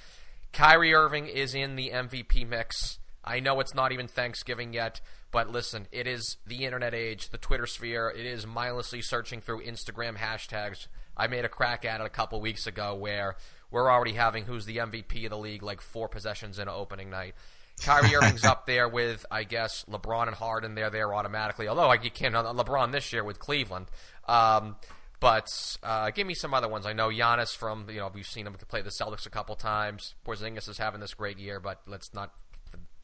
Kyrie 0.52 0.94
Irving 0.94 1.26
is 1.26 1.54
in 1.54 1.74
the 1.74 1.90
MVP 1.90 2.48
mix. 2.48 2.98
I 3.24 3.40
know 3.40 3.58
it's 3.60 3.74
not 3.74 3.90
even 3.90 4.06
Thanksgiving 4.06 4.72
yet, 4.72 5.00
but 5.32 5.50
listen, 5.50 5.88
it 5.90 6.06
is 6.06 6.36
the 6.46 6.64
internet 6.64 6.94
age, 6.94 7.30
the 7.30 7.38
Twitter 7.38 7.66
sphere. 7.66 8.08
It 8.16 8.24
is 8.24 8.46
mindlessly 8.46 9.02
searching 9.02 9.40
through 9.40 9.64
Instagram 9.64 10.16
hashtags. 10.16 10.86
I 11.16 11.26
made 11.26 11.44
a 11.44 11.48
crack 11.48 11.84
at 11.84 12.00
it 12.00 12.06
a 12.06 12.10
couple 12.10 12.40
weeks 12.40 12.68
ago 12.68 12.94
where 12.94 13.36
we're 13.74 13.90
already 13.90 14.12
having 14.12 14.44
who's 14.44 14.66
the 14.66 14.76
MVP 14.76 15.24
of 15.24 15.30
the 15.30 15.36
league 15.36 15.64
like 15.64 15.80
four 15.80 16.08
possessions 16.08 16.60
in 16.60 16.68
opening 16.68 17.10
night. 17.10 17.34
Kyrie 17.82 18.14
Irving's 18.14 18.44
up 18.44 18.66
there 18.66 18.88
with, 18.88 19.26
I 19.32 19.42
guess, 19.42 19.84
LeBron 19.90 20.28
and 20.28 20.36
Harden. 20.36 20.76
They're 20.76 20.90
there 20.90 21.12
automatically. 21.12 21.66
Although 21.66 21.92
you 21.94 22.10
can't 22.12 22.36
LeBron 22.36 22.92
this 22.92 23.12
year 23.12 23.24
with 23.24 23.40
Cleveland. 23.40 23.86
Um, 24.28 24.76
but 25.18 25.76
uh, 25.82 26.10
give 26.10 26.24
me 26.24 26.34
some 26.34 26.54
other 26.54 26.68
ones. 26.68 26.86
I 26.86 26.92
know 26.92 27.08
Giannis 27.08 27.56
from 27.56 27.90
you 27.90 27.96
know 27.96 28.12
we've 28.14 28.26
seen 28.26 28.46
him 28.46 28.54
play 28.68 28.80
the 28.80 28.90
Celtics 28.90 29.26
a 29.26 29.30
couple 29.30 29.56
times. 29.56 30.14
Porzingis 30.24 30.68
is 30.68 30.78
having 30.78 31.00
this 31.00 31.14
great 31.14 31.40
year, 31.40 31.58
but 31.58 31.80
let's 31.86 32.14
not 32.14 32.32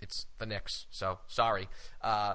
it's 0.00 0.26
the 0.38 0.46
Knicks, 0.46 0.86
so 0.90 1.18
sorry. 1.26 1.68
Uh, 2.00 2.34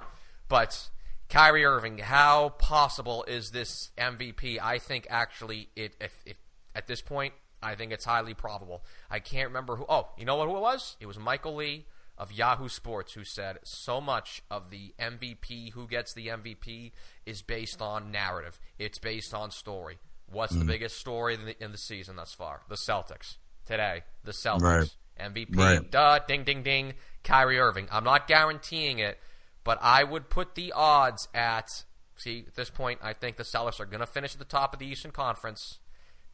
but 0.50 0.90
Kyrie 1.30 1.64
Irving, 1.64 2.00
how 2.00 2.50
possible 2.50 3.24
is 3.30 3.52
this 3.52 3.92
MVP? 3.98 4.60
I 4.62 4.80
think 4.80 5.08
actually, 5.10 5.70
it 5.76 5.96
if, 6.02 6.14
if 6.26 6.38
at 6.76 6.88
this 6.88 7.02
point, 7.02 7.34
I 7.66 7.76
think 7.76 7.92
it's 7.92 8.06
highly 8.06 8.34
probable. 8.34 8.84
I 9.10 9.20
can't 9.20 9.48
remember 9.48 9.76
who. 9.76 9.86
Oh, 9.90 10.10
you 10.18 10.26
know 10.26 10.36
what? 10.36 10.48
Who 10.48 10.58
it 10.58 10.62
was? 10.62 10.96
It 11.00 11.08
was 11.08 11.18
Michael 11.18 11.56
Lee 11.56 11.86
of 12.18 12.32
Yahoo 12.32 12.70
Sports 12.70 13.14
who 13.14 13.24
said 13.24 13.60
so 13.64 14.00
much 14.00 14.42
of 14.50 14.70
the 14.70 14.94
MVP, 15.00 15.72
who 15.72 15.88
gets 15.88 16.14
the 16.14 16.28
MVP, 16.28 16.92
is 17.26 17.42
based 17.42 17.82
on 17.82 18.12
narrative. 18.12 18.60
It's 18.80 19.00
based 19.00 19.34
on 19.34 19.52
story. 19.52 19.98
What's 20.32 20.54
mm. 20.54 20.60
the 20.60 20.66
biggest 20.66 20.98
story 20.98 21.34
in 21.34 21.46
the, 21.46 21.64
in 21.64 21.72
the, 21.72 21.78
season 21.78 22.16
thus 22.16 22.34
far? 22.34 22.62
The 22.70 22.76
Celtics 22.76 23.38
today. 23.66 24.04
The 24.24 24.32
Celtics. 24.32 24.62
Right. 24.62 24.96
MVP. 25.20 25.56
Right. 25.56 25.92
Duh. 25.92 26.20
Ding. 26.28 26.44
Ding. 26.44 26.64
Ding. 26.64 26.94
Kyrie 27.24 27.60
Irving. 27.60 27.88
I'm 27.92 28.04
not 28.04 28.28
guaranteeing 28.28 29.00
it, 29.00 29.20
but 29.64 29.80
I 29.82 30.04
would 30.04 30.30
put 30.30 30.56
the 30.56 30.72
odds 30.74 31.28
at. 31.34 31.84
See, 32.18 32.46
at 32.48 32.56
this 32.56 32.70
point, 32.70 33.00
I 33.04 33.12
think 33.12 33.36
the 33.36 33.44
Celtics 33.44 33.80
are 33.82 33.86
going 33.86 34.00
to 34.00 34.06
finish 34.06 34.34
at 34.34 34.40
the 34.40 34.46
top 34.46 34.72
of 34.74 34.80
the 34.80 34.86
Eastern 34.86 35.12
Conference. 35.12 35.80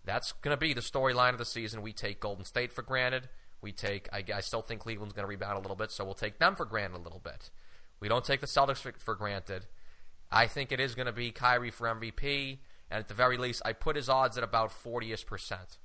That's 0.03 0.31
going 0.31 0.55
to 0.55 0.59
be 0.59 0.73
the 0.73 0.81
storyline 0.81 1.31
of 1.31 1.37
the 1.37 1.45
season. 1.45 1.81
We 1.81 1.93
take 1.93 2.19
Golden 2.19 2.45
State 2.45 2.73
for 2.73 2.81
granted. 2.81 3.29
We 3.61 3.71
take. 3.71 4.09
I, 4.11 4.23
I 4.33 4.41
still 4.41 4.61
think 4.61 4.81
Cleveland's 4.81 5.13
going 5.13 5.23
to 5.23 5.29
rebound 5.29 5.57
a 5.57 5.61
little 5.61 5.75
bit, 5.75 5.91
so 5.91 6.03
we'll 6.03 6.15
take 6.15 6.39
them 6.39 6.55
for 6.55 6.65
granted 6.65 6.97
a 6.97 7.03
little 7.03 7.19
bit. 7.19 7.51
We 7.99 8.09
don't 8.09 8.25
take 8.25 8.41
the 8.41 8.47
Celtics 8.47 8.79
for, 8.79 8.93
for 8.97 9.15
granted. 9.15 9.67
I 10.31 10.47
think 10.47 10.71
it 10.71 10.79
is 10.79 10.95
going 10.95 11.05
to 11.05 11.11
be 11.11 11.31
Kyrie 11.31 11.71
for 11.71 11.87
MVP, 11.87 12.57
and 12.89 12.99
at 12.99 13.07
the 13.07 13.13
very 13.13 13.37
least, 13.37 13.61
I 13.63 13.73
put 13.73 13.95
his 13.95 14.09
odds 14.09 14.37
at 14.37 14.43
about 14.43 14.71
40ish 14.71 15.25
percent. 15.25 15.77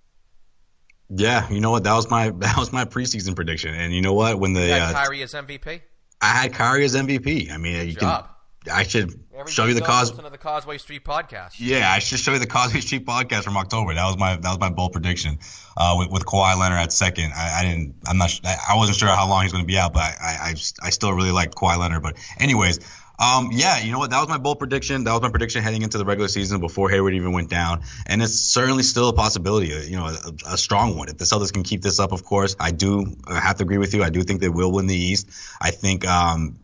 Yeah, 1.10 1.48
you 1.50 1.60
know 1.60 1.70
what? 1.70 1.84
That 1.84 1.94
was 1.94 2.10
my 2.10 2.30
that 2.38 2.56
was 2.56 2.72
my 2.72 2.84
preseason 2.84 3.36
prediction, 3.36 3.74
and 3.74 3.94
you 3.94 4.00
know 4.00 4.14
what? 4.14 4.40
When 4.40 4.54
the 4.54 4.72
uh, 4.72 4.92
Kyrie 4.92 5.22
as 5.22 5.34
MVP, 5.34 5.82
I 6.20 6.26
had 6.26 6.54
Kyrie 6.54 6.84
as 6.84 6.94
MVP. 6.94 7.50
I 7.50 7.58
mean, 7.58 7.76
Good 7.76 7.88
you 7.88 7.94
job. 7.94 8.24
can. 8.24 8.30
I 8.72 8.82
should 8.82 9.20
Everybody 9.32 9.52
show 9.52 9.64
you 9.66 9.74
the 9.74 9.80
cause. 9.80 10.10
To 10.12 10.22
the 10.30 10.38
Causeway 10.38 10.78
Street 10.78 11.04
podcast. 11.04 11.56
Yeah, 11.58 11.90
I 11.90 11.98
should 11.98 12.18
show 12.18 12.32
you 12.32 12.38
the 12.38 12.46
Causeway 12.46 12.80
Street 12.80 13.04
podcast 13.04 13.44
from 13.44 13.56
October. 13.56 13.94
That 13.94 14.06
was 14.06 14.16
my 14.16 14.36
that 14.36 14.48
was 14.48 14.58
my 14.58 14.70
bold 14.70 14.92
prediction. 14.92 15.38
Uh, 15.76 15.96
with, 15.98 16.10
with 16.10 16.24
Kawhi 16.24 16.58
Leonard 16.58 16.78
at 16.78 16.92
second, 16.92 17.32
I, 17.34 17.60
I 17.60 17.62
didn't. 17.62 17.96
I'm 18.06 18.18
not. 18.18 18.40
I 18.44 18.76
wasn't 18.76 18.98
sure 18.98 19.08
how 19.08 19.28
long 19.28 19.42
he's 19.42 19.52
going 19.52 19.64
to 19.64 19.66
be 19.66 19.76
out, 19.78 19.92
but 19.92 20.00
I, 20.00 20.38
I 20.40 20.54
I 20.82 20.90
still 20.90 21.12
really 21.12 21.32
like 21.32 21.54
Kawhi 21.54 21.78
Leonard. 21.78 22.02
But 22.02 22.16
anyways, 22.38 22.80
um, 23.18 23.50
yeah, 23.52 23.78
you 23.78 23.92
know 23.92 23.98
what? 23.98 24.10
That 24.10 24.20
was 24.20 24.28
my 24.28 24.38
bold 24.38 24.58
prediction. 24.58 25.04
That 25.04 25.12
was 25.12 25.22
my 25.22 25.30
prediction 25.30 25.62
heading 25.62 25.82
into 25.82 25.98
the 25.98 26.04
regular 26.04 26.28
season 26.28 26.60
before 26.60 26.90
Hayward 26.90 27.14
even 27.14 27.32
went 27.32 27.48
down, 27.48 27.82
and 28.06 28.22
it's 28.22 28.34
certainly 28.34 28.82
still 28.82 29.08
a 29.08 29.12
possibility. 29.12 29.74
Uh, 29.74 29.80
you 29.80 29.96
know, 29.96 30.06
a, 30.06 30.54
a 30.54 30.58
strong 30.58 30.96
one. 30.96 31.08
If 31.08 31.18
the 31.18 31.24
Celtics 31.24 31.52
can 31.52 31.62
keep 31.62 31.82
this 31.82 31.98
up, 31.98 32.12
of 32.12 32.24
course, 32.24 32.56
I 32.60 32.72
do 32.72 33.16
have 33.28 33.56
to 33.56 33.62
agree 33.62 33.78
with 33.78 33.94
you. 33.94 34.02
I 34.02 34.10
do 34.10 34.22
think 34.22 34.40
they 34.40 34.48
will 34.48 34.72
win 34.72 34.86
the 34.86 34.96
East. 34.96 35.30
I 35.60 35.70
think 35.70 36.06
um, 36.06 36.58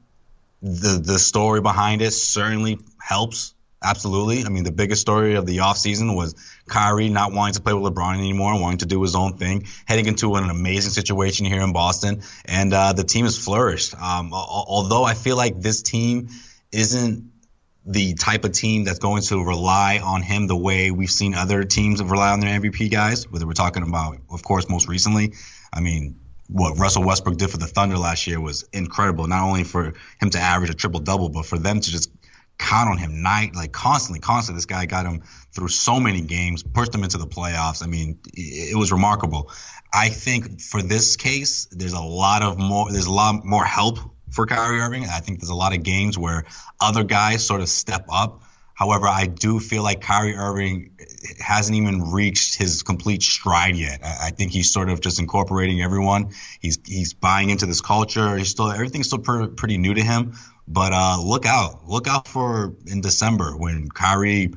the 0.63 1.03
the 1.05 1.19
story 1.19 1.61
behind 1.61 2.03
it 2.03 2.13
certainly 2.13 2.79
helps. 3.01 3.55
Absolutely. 3.85 4.45
I 4.45 4.49
mean, 4.49 4.63
the 4.63 4.71
biggest 4.71 5.01
story 5.01 5.35
of 5.35 5.45
the 5.45 5.59
offseason 5.59 6.15
was 6.15 6.37
Kyrie 6.69 7.09
not 7.09 7.33
wanting 7.33 7.55
to 7.55 7.63
play 7.63 7.73
with 7.73 7.93
LeBron 7.93 8.17
anymore, 8.17 8.61
wanting 8.61 8.79
to 8.79 8.87
do 8.87 9.03
his 9.03 9.17
own 9.17 9.37
thing, 9.39 9.67
heading 9.87 10.07
into 10.07 10.37
an 10.37 10.49
amazing 10.49 10.93
situation 10.93 11.47
here 11.47 11.63
in 11.63 11.73
Boston, 11.73 12.23
and 12.45 12.73
uh, 12.73 12.93
the 12.93 13.03
team 13.03 13.25
has 13.25 13.37
flourished. 13.37 13.95
Um, 14.01 14.33
although 14.33 15.03
I 15.03 15.15
feel 15.15 15.37
like 15.37 15.61
this 15.61 15.83
team 15.83 16.29
isn't 16.71 17.33
the 17.85 18.15
type 18.15 18.45
of 18.45 18.53
team 18.53 18.85
that's 18.85 19.01
going 19.01 19.23
to 19.23 19.43
rely 19.43 19.99
on 19.99 20.23
him 20.23 20.47
the 20.47 20.57
way 20.57 20.93
we've 20.93 21.11
seen 21.11 21.35
other 21.35 21.65
teams 21.65 22.01
rely 22.01 22.31
on 22.31 22.39
their 22.39 22.61
MVP 22.61 22.91
guys, 22.91 23.29
whether 23.29 23.47
we're 23.47 23.53
talking 23.53 23.83
about, 23.83 24.19
of 24.31 24.45
course, 24.45 24.69
most 24.69 24.87
recently. 24.87 25.35
I 25.73 25.81
mean, 25.81 26.21
what 26.53 26.79
Russell 26.79 27.05
Westbrook 27.05 27.39
did 27.39 27.51
for 27.51 27.57
the 27.57 27.67
Thunder 27.67 27.97
last 27.97 28.27
year 28.27 28.41
was 28.41 28.69
incredible. 28.73 29.27
Not 29.27 29.43
only 29.45 29.65
for 29.65 29.95
him 30.21 30.31
to 30.31 30.39
average 30.39 30.71
a 30.71 30.75
triple 30.75 31.01
double, 31.01 31.31
but 31.31 31.47
for 31.47 31.59
them 31.59 31.81
to 31.81 31.91
just 31.91 32.11
count 32.59 32.91
on 32.91 32.99
him 32.99 33.23
night, 33.23 33.55
like 33.55 33.73
constantly, 33.73 34.21
constantly. 34.21 34.59
This 34.59 34.67
guy 34.67 34.87
got 34.87 35.07
him 35.07 35.23
through 35.53 35.69
so 35.69 35.99
many 35.99 36.21
games, 36.21 36.63
pushed 36.63 36.95
him 36.95 37.05
into 37.05 37.19
the 37.19 37.27
playoffs. 37.27 37.83
I 37.83 37.87
mean, 37.87 38.19
it, 38.35 38.73
it 38.73 38.77
was 38.77 38.93
remarkable. 38.93 39.51
I 39.93 40.11
think 40.11 40.61
for 40.61 40.83
this 40.83 41.17
case, 41.17 41.67
there's 41.71 41.95
a 41.95 42.01
lot 42.01 42.43
of 42.43 42.59
more, 42.59 42.91
there's 42.93 43.07
a 43.07 43.13
lot 43.13 43.45
more 43.45 43.65
help 43.65 43.99
for 44.31 44.47
Kyrie 44.47 44.81
Irving. 44.81 45.05
I 45.05 45.21
think 45.21 45.41
there's 45.41 45.51
a 45.51 45.55
lot 45.55 45.75
of 45.75 45.83
games 45.83 46.19
where 46.19 46.45
other 46.81 47.05
guys 47.05 47.47
sort 47.47 47.61
of 47.61 47.69
step 47.69 48.07
up. 48.11 48.43
However, 48.75 49.07
I 49.07 49.27
do 49.27 49.61
feel 49.61 49.83
like 49.83 50.01
Kyrie 50.01 50.35
Irving 50.35 50.97
hasn't 51.39 51.77
even 51.77 52.11
reached 52.11 52.57
his 52.57 52.83
complete 52.83 53.23
stride 53.23 53.77
yet. 53.77 54.01
I, 54.03 54.31
think 54.31 54.51
he's 54.51 54.73
sort 54.73 54.89
of 54.89 55.01
just 55.01 55.21
incorporating 55.21 55.83
everyone. 55.83 56.31
He's 56.61 56.79
he's 56.85 57.15
buying 57.15 57.51
into 57.51 57.67
this 57.67 57.81
culture. 57.81 58.37
He's 58.37 58.49
still 58.49 58.71
everything's 58.71 59.07
still 59.07 59.19
pretty 59.19 59.79
new 59.79 59.95
to 59.95 60.03
him. 60.03 60.35
But 60.67 60.93
uh, 60.93 61.19
look 61.23 61.45
out, 61.45 61.87
look 61.87 62.09
out 62.09 62.29
for 62.29 62.75
in 62.87 63.01
December 63.01 63.57
when 63.57 63.89
Kyrie 63.89 64.55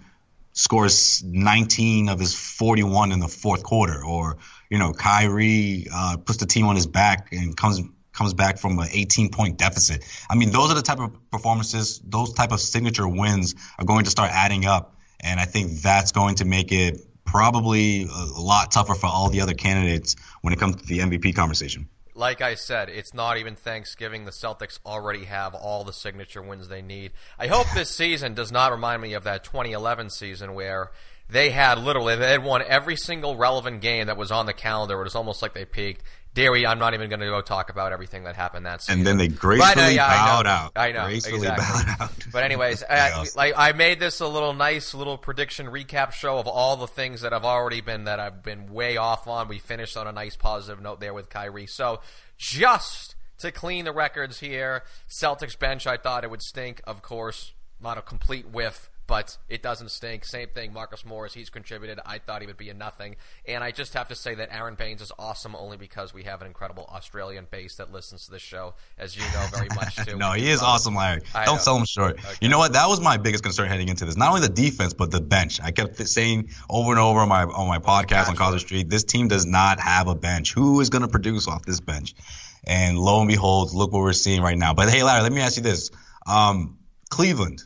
scores 0.54 1.22
19 1.24 2.10
of 2.10 2.20
his 2.20 2.34
41 2.34 3.12
in 3.12 3.20
the 3.20 3.28
fourth 3.28 3.64
quarter, 3.64 4.04
or 4.04 4.38
you 4.70 4.78
know 4.78 4.94
Kyrie 4.94 5.88
uh, 5.94 6.18
puts 6.18 6.40
the 6.40 6.46
team 6.46 6.68
on 6.68 6.76
his 6.76 6.88
back 6.88 7.30
and 7.32 7.56
comes 7.56 7.82
comes 8.16 8.34
back 8.34 8.58
from 8.58 8.80
an 8.80 8.88
18 8.92 9.30
point 9.30 9.58
deficit. 9.58 10.04
I 10.30 10.36
mean, 10.36 10.52
those 10.52 10.72
are 10.72 10.76
the 10.76 10.82
type 10.82 11.00
of 11.00 11.30
performances, 11.30 12.02
those 12.04 12.34
type 12.34 12.52
of 12.52 12.60
signature 12.60 13.08
wins 13.08 13.56
are 13.78 13.86
going 13.86 14.06
to 14.06 14.10
start 14.10 14.32
adding 14.32 14.66
up, 14.66 14.96
and 15.20 15.40
I 15.40 15.46
think 15.46 15.82
that's 15.82 16.12
going 16.12 16.36
to 16.36 16.46
make 16.46 16.72
it 16.72 17.02
probably 17.26 18.04
a 18.04 18.42
lot 18.42 18.72
tougher 18.72 18.96
for 18.96 19.08
all 19.08 19.30
the 19.30 19.42
other 19.42 19.54
candidates 19.54 20.16
when 20.42 20.54
it 20.54 20.60
comes 20.60 20.78
to 20.78 20.86
the 20.86 21.00
MVP 21.00 21.36
conversation 21.36 21.90
like 22.16 22.40
I 22.42 22.56
said, 22.56 22.90
it's 22.90 23.14
not 23.14 23.38
even 23.38 23.56
Thanksgiving. 23.56 24.24
The 24.24 24.32
Celtics 24.32 24.80
already 24.86 25.26
have 25.26 25.54
all 25.54 25.84
the 25.84 25.94
signature 25.94 26.42
wins 26.42 26.70
they 26.70 26.82
need. 26.82 27.12
I 27.38 27.48
hope 27.48 27.68
this 27.74 27.90
season 27.96 28.34
does 28.34 28.52
not 28.52 28.72
remind 28.72 29.02
me 29.02 29.14
of 29.14 29.26
that 29.26 29.44
2011 29.44 30.10
season 30.10 30.54
where 30.54 30.92
they 31.30 31.50
had 31.50 31.78
literally 31.78 32.16
they 32.16 32.32
had 32.32 32.44
won 32.44 32.64
every 32.66 32.96
single 32.96 33.36
relevant 33.36 33.82
game 33.82 34.08
that 34.08 34.18
was 34.18 34.32
on 34.32 34.46
the 34.46 34.54
calendar. 34.54 35.00
It 35.02 35.04
was 35.04 35.16
almost 35.16 35.42
like 35.42 35.54
they 35.54 35.66
peaked. 35.66 36.04
Dairy, 36.36 36.68
I'm 36.68 36.80
not 36.80 36.94
even 36.94 37.10
going 37.10 37.22
to 37.22 37.28
go 37.28 37.40
talk 37.40 37.70
about 37.70 37.94
everything 37.94 38.26
that 38.26 38.36
happened 38.36 38.66
that 38.66 38.82
season. 38.82 39.00
And 39.00 39.08
then 39.08 39.18
they 39.18 39.30
gracefully 39.30 39.86
uh, 39.86 39.90
yeah, 39.90 40.08
bowed 40.10 40.46
I 40.46 40.56
out. 40.56 40.72
I 40.76 40.92
know, 40.92 41.06
gracefully 41.06 41.38
exactly. 41.38 41.96
bowed 41.98 42.04
out. 42.04 42.26
But 42.32 42.44
anyways, 42.44 42.84
uh, 42.90 43.26
like 43.38 43.54
I 43.56 43.72
made 43.72 44.02
this 44.02 44.20
a 44.20 44.28
little 44.28 44.54
nice 44.54 44.94
little 44.94 45.18
prediction 45.18 45.68
recap 45.68 46.12
show 46.12 46.38
of 46.38 46.46
all 46.46 46.76
the 46.76 46.88
things 46.88 47.22
that 47.22 47.32
have 47.32 47.46
already 47.46 47.80
been 47.80 48.04
that 48.04 48.20
I've 48.20 48.44
been 48.44 48.72
way 48.74 48.98
off 48.98 49.28
on. 49.28 49.48
We 49.48 49.60
finished 49.60 49.96
on 49.96 50.08
a 50.08 50.12
nice 50.12 50.36
positive 50.36 50.84
note 50.84 51.00
there 51.00 51.14
with 51.14 51.30
Kyrie. 51.30 51.68
So 51.68 52.02
just 52.38 53.16
to 53.38 53.52
clean 53.54 53.86
the 53.86 53.94
records 53.94 54.42
here, 54.42 54.84
Celtics 55.10 55.58
bench, 55.58 55.88
I 55.88 55.96
thought 55.96 56.26
it 56.26 56.30
would 56.30 56.42
stink. 56.42 56.82
Of 56.86 57.02
course, 57.02 57.54
not 57.82 57.98
a 57.98 58.02
complete 58.02 58.50
whiff 58.50 58.90
but 59.08 59.38
it 59.50 59.62
doesn't 59.62 59.90
stink. 59.92 60.26
Same 60.26 60.48
thing, 60.50 60.74
Marcus 60.74 61.06
Morris, 61.06 61.34
he's 61.34 61.50
contributed. 61.50 62.00
I 62.06 62.20
thought 62.20 62.42
he 62.42 62.48
would 62.48 62.58
be 62.58 62.70
a 62.70 62.74
nothing. 62.74 63.16
And 63.48 63.64
I 63.64 63.72
just 63.72 63.94
have 63.94 64.08
to 64.10 64.16
say 64.16 64.36
that 64.36 64.50
Aron 64.52 64.76
Baynes 64.76 65.02
is 65.02 65.12
awesome 65.20 65.56
only 65.56 65.78
because 65.78 66.14
we 66.14 66.24
have 66.24 66.42
an 66.42 66.48
incredible 66.48 66.86
Australian 66.90 67.48
base 67.50 67.76
that 67.76 67.92
listens 67.92 68.26
to 68.26 68.32
this 68.32 68.42
show, 68.42 68.74
as 68.98 69.16
you 69.16 69.24
know 69.34 69.46
very 69.54 69.68
much 69.76 69.96
too. 70.08 70.18
no, 70.18 70.32
he 70.32 70.50
is 70.50 70.62
um, 70.62 70.68
awesome, 70.68 70.96
Larry. 70.96 71.22
I 71.34 71.46
Don't 71.46 71.56
know. 71.56 71.62
sell 71.62 71.78
him 71.78 71.86
short. 71.86 72.14
Okay. 72.20 72.34
You 72.42 72.50
know 72.50 72.58
what? 72.58 72.74
That 72.74 72.88
was 72.88 73.00
my 73.02 73.18
biggest 73.18 73.44
concern 73.44 73.68
heading 73.68 73.90
into 73.90 74.06
this. 74.06 74.18
Not 74.18 74.30
only 74.30 74.42
the 74.42 74.50
defense, 74.54 74.94
but 74.94 75.12
the 75.12 75.22
bench. 75.22 75.60
I 75.62 75.72
kept 75.72 75.96
saying 76.08 76.50
over 76.70 76.92
and 76.92 77.00
over 77.00 77.20
on 77.20 77.30
my 77.30 77.44
on 77.44 77.68
my 77.68 77.80
podcast 77.80 78.30
on 78.30 78.36
Causeway 78.36 78.60
Street, 78.60 78.90
this 78.90 79.04
team 79.04 79.28
does 79.28 79.46
not 79.46 79.80
have 79.80 80.08
a 80.08 80.16
bench. 80.16 80.54
Who 80.54 80.80
is 80.82 80.90
going 80.90 81.04
to 81.04 81.08
produce 81.08 81.48
off 81.48 81.64
this 81.66 81.80
bench? 81.80 82.16
And 82.64 82.98
lo 82.98 83.20
and 83.20 83.28
behold, 83.28 83.74
look 83.74 83.92
what 83.94 84.00
we're 84.02 84.14
seeing 84.14 84.42
right 84.42 84.58
now. 84.58 84.74
But 84.74 84.90
hey, 84.90 85.04
Larry, 85.04 85.22
let 85.22 85.32
me 85.32 85.42
ask 85.42 85.58
you 85.58 85.64
this. 85.64 85.92
Um, 86.26 86.80
Cleveland, 87.10 87.62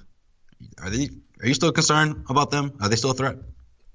are 0.81 0.89
they? 0.89 1.09
Are 1.41 1.47
you 1.47 1.53
still 1.53 1.71
concerned 1.71 2.25
about 2.29 2.51
them? 2.51 2.73
Are 2.81 2.89
they 2.89 2.95
still 2.95 3.11
a 3.11 3.13
threat? 3.13 3.37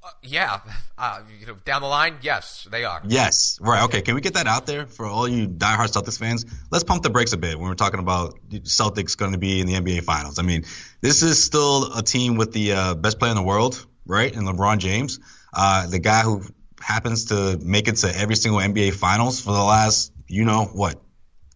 Uh, 0.02 0.10
yeah, 0.22 0.60
uh, 0.98 1.20
you 1.40 1.46
know, 1.46 1.56
down 1.64 1.80
the 1.80 1.88
line, 1.88 2.16
yes, 2.20 2.68
they 2.70 2.84
are. 2.84 3.00
Yes, 3.06 3.58
right. 3.60 3.84
Okay, 3.84 4.02
can 4.02 4.14
we 4.14 4.20
get 4.20 4.34
that 4.34 4.46
out 4.46 4.66
there 4.66 4.86
for 4.86 5.06
all 5.06 5.26
you 5.26 5.48
diehard 5.48 5.92
Celtics 5.92 6.18
fans? 6.18 6.44
Let's 6.70 6.84
pump 6.84 7.02
the 7.02 7.08
brakes 7.08 7.32
a 7.32 7.38
bit 7.38 7.58
when 7.58 7.68
we're 7.68 7.74
talking 7.74 8.00
about 8.00 8.38
Celtics 8.50 9.16
going 9.16 9.32
to 9.32 9.38
be 9.38 9.60
in 9.60 9.66
the 9.66 9.74
NBA 9.74 10.04
Finals. 10.04 10.38
I 10.38 10.42
mean, 10.42 10.64
this 11.00 11.22
is 11.22 11.42
still 11.42 11.94
a 11.94 12.02
team 12.02 12.36
with 12.36 12.52
the 12.52 12.72
uh, 12.72 12.94
best 12.94 13.18
player 13.18 13.30
in 13.30 13.36
the 13.36 13.42
world, 13.42 13.86
right? 14.06 14.34
And 14.34 14.46
LeBron 14.46 14.76
James, 14.76 15.20
uh, 15.54 15.86
the 15.86 16.00
guy 16.00 16.20
who 16.20 16.42
happens 16.80 17.26
to 17.26 17.58
make 17.62 17.88
it 17.88 17.96
to 17.96 18.14
every 18.14 18.36
single 18.36 18.60
NBA 18.60 18.92
Finals 18.92 19.40
for 19.40 19.52
the 19.52 19.64
last, 19.64 20.12
you 20.28 20.44
know, 20.44 20.66
what, 20.66 21.00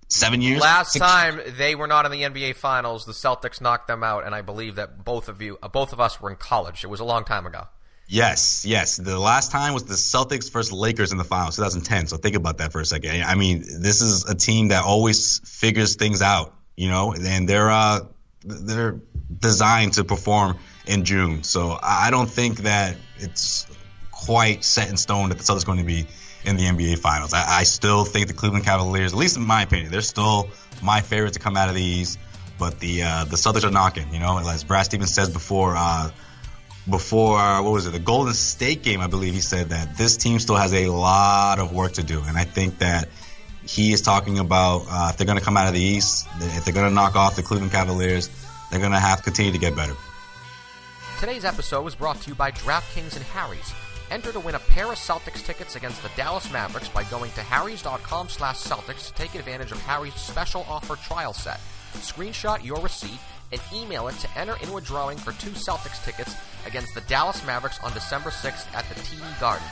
seven 0.09 0.40
years. 0.42 0.61
Last 0.61 0.92
Six? 0.92 1.05
time 1.05 1.40
they 1.57 1.75
were 1.75 1.87
not 1.87 2.05
in 2.05 2.12
the 2.12 2.23
NBA 2.23 2.57
Finals, 2.57 3.05
the 3.05 3.12
Celtics 3.12 3.61
knocked 3.61 3.88
them 3.88 4.03
out, 4.03 4.25
and 4.25 4.35
I 4.35 4.42
believe 4.42 4.77
that 4.77 5.05
both 5.05 5.29
of 5.29 5.40
you, 5.40 5.59
uh, 5.62 5.68
both 5.68 5.92
of 5.92 6.01
us, 6.01 6.21
were 6.21 6.31
in 6.31 6.37
college. 6.37 6.85
It 6.85 6.88
was 6.88 7.01
a 7.01 7.05
long 7.05 7.25
time 7.25 7.47
ago. 7.47 7.68
Yes, 8.11 8.64
yes. 8.64 8.97
The 8.97 9.18
last 9.18 9.53
time 9.53 9.75
was 9.75 9.85
the 9.85 9.94
Celtics 9.94 10.51
versus 10.51 10.73
Lakers 10.73 11.12
in 11.12 11.18
the 11.18 11.25
finals, 11.25 11.57
2010. 11.57 12.07
So 12.07 12.16
think 12.16 12.37
about 12.37 12.59
that 12.59 12.73
for 12.73 12.81
a 12.81 12.85
second. 12.85 13.23
I 13.23 13.35
mean, 13.35 13.61
this 13.61 14.01
is 14.01 14.25
a 14.25 14.35
team 14.35 14.68
that 14.68 14.83
always 14.83 15.40
figures 15.40 15.97
things 15.97 16.23
out, 16.23 16.55
you 16.75 16.88
know, 16.88 17.12
and 17.12 17.47
they're 17.47 17.71
uh, 17.71 18.01
they're 18.44 19.01
designed 19.38 19.94
to 19.94 20.05
perform 20.05 20.59
in 20.87 21.05
June. 21.05 21.42
So 21.42 21.79
I 21.83 22.11
don't 22.11 22.31
think 22.31 22.61
that 22.61 22.97
it's 23.18 23.66
quite 24.11 24.64
set 24.64 24.88
in 24.88 24.97
stone 24.97 25.29
that 25.29 25.38
the 25.38 25.44
Celtics 25.44 25.64
are 25.64 25.66
going 25.66 25.79
to 25.79 25.85
be 25.85 26.07
in 26.44 26.57
the 26.57 26.64
NBA 26.64 26.98
Finals. 26.98 27.33
I, 27.33 27.61
I 27.61 27.62
still 27.64 28.05
think 28.05 28.29
the 28.29 28.35
Cleveland 28.35 28.64
Cavaliers, 28.64 29.12
at 29.12 29.18
least 29.18 29.37
in 29.37 29.44
my 29.44 29.62
opinion, 29.62 29.90
they're 29.90 30.01
still 30.01 30.48
my 30.83 31.01
favorite 31.01 31.35
to 31.35 31.38
come 31.38 31.57
out 31.57 31.68
of 31.68 31.74
the 31.74 31.83
East. 31.83 32.18
But 32.59 32.81
the 32.81 33.03
uh, 33.03 33.24
the 33.24 33.37
Celtics 33.37 33.64
are 33.64 33.70
knocking, 33.70 34.12
you 34.12 34.18
know, 34.18 34.38
as 34.38 34.64
Brad 34.64 34.87
Stevens 34.87 35.14
says 35.14 35.31
before. 35.31 35.74
Uh, 35.77 36.11
before 36.88 37.37
what 37.62 37.72
was 37.72 37.87
it 37.87 37.90
the 37.90 37.98
Golden 37.98 38.33
State 38.33 38.83
game? 38.83 39.01
I 39.01 39.09
believe 39.09 39.35
he 39.35 39.42
said 39.42 39.68
that 39.68 39.96
this 39.96 40.16
team 40.16 40.38
still 40.38 40.57
has 40.57 40.72
a 40.72 40.88
lot 40.88 41.59
of 41.59 41.72
work 41.72 41.92
to 41.94 42.03
do, 42.03 42.22
and 42.27 42.37
I 42.37 42.44
think 42.44 42.79
that 42.79 43.09
he 43.66 43.92
is 43.92 44.01
talking 44.01 44.38
about 44.38 44.87
uh, 44.88 45.11
if 45.11 45.18
they're 45.18 45.27
going 45.27 45.38
to 45.38 45.44
come 45.44 45.57
out 45.57 45.68
of 45.68 45.74
the 45.74 45.81
East, 45.81 46.27
if 46.40 46.64
they're 46.64 46.74
going 46.74 46.88
to 46.88 46.94
knock 46.94 47.14
off 47.14 47.37
the 47.37 47.42
Cleveland 47.42 47.72
Cavaliers, 47.72 48.31
they're 48.70 48.81
going 48.81 48.92
to 48.92 48.98
have 48.98 49.18
to 49.18 49.24
continue 49.24 49.53
to 49.53 49.59
get 49.59 49.77
better. 49.77 49.94
Today's 51.20 51.44
episode 51.44 51.83
was 51.83 51.94
brought 51.94 52.20
to 52.22 52.31
you 52.31 52.35
by 52.35 52.51
DraftKings 52.51 53.16
and 53.16 53.24
Harry's. 53.27 53.72
Enter 54.11 54.33
to 54.33 54.40
win 54.40 54.55
a 54.55 54.59
pair 54.59 54.87
of 54.87 54.99
Celtics 54.99 55.44
tickets 55.44 55.77
against 55.77 56.03
the 56.03 56.11
Dallas 56.16 56.51
Mavericks 56.53 56.88
by 56.88 57.05
going 57.05 57.31
to 57.33 57.42
harrys.com 57.42 58.29
slash 58.29 58.57
Celtics 58.57 59.09
to 59.09 59.14
take 59.14 59.35
advantage 59.35 59.73
of 59.73 59.81
Harry's 59.83 60.14
special 60.14 60.64
offer 60.68 60.97
trial 60.97 61.33
set. 61.33 61.61
Screenshot 61.94 62.64
your 62.64 62.81
receipt 62.81 63.18
and 63.53 63.61
email 63.73 64.09
it 64.09 64.14
to 64.16 64.38
enter 64.38 64.57
into 64.57 64.77
a 64.77 64.81
drawing 64.81 65.18
for 65.18 65.33
two 65.33 65.51
Celtics 65.51 66.05
tickets 66.05 66.35
against 66.66 66.94
the 66.94 67.01
Dallas 67.03 67.44
Mavericks 67.47 67.81
on 67.83 67.92
December 67.92 68.31
6th 68.31 68.73
at 68.75 68.88
the 68.88 68.94
TD 69.01 69.40
Garden. 69.40 69.66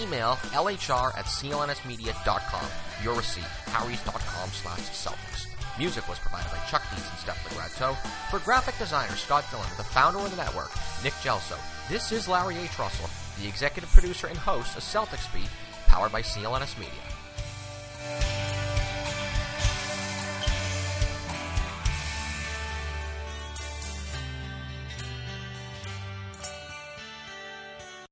Email 0.00 0.36
lhr 0.52 1.18
at 1.18 1.24
clnsmedia.com. 1.26 2.66
Your 3.02 3.14
receipt, 3.14 3.44
harrys.com 3.66 4.50
slash 4.50 4.80
Celtics. 4.90 5.46
Music 5.78 6.06
was 6.08 6.18
provided 6.18 6.50
by 6.50 6.58
Chuck 6.68 6.82
Dietz 6.90 7.08
and 7.08 7.18
Steph 7.18 7.48
Legrato. 7.48 7.96
For 8.30 8.38
graphic 8.40 8.76
designer 8.78 9.16
Scott 9.16 9.44
Dillon, 9.50 9.66
the 9.76 9.84
founder 9.84 10.18
of 10.18 10.30
the 10.30 10.36
network, 10.36 10.70
Nick 11.02 11.14
Gelso, 11.24 11.58
this 11.88 12.12
is 12.12 12.28
Larry 12.28 12.58
H. 12.58 12.78
Russell, 12.78 13.08
the 13.40 13.48
executive 13.48 13.90
producer 13.90 14.26
and 14.26 14.36
host 14.36 14.76
of 14.76 14.82
Celtics 14.82 15.32
Beat, 15.32 15.48
powered 15.86 16.12
by 16.12 16.22
CLNS 16.22 16.78
Media. 16.78 18.51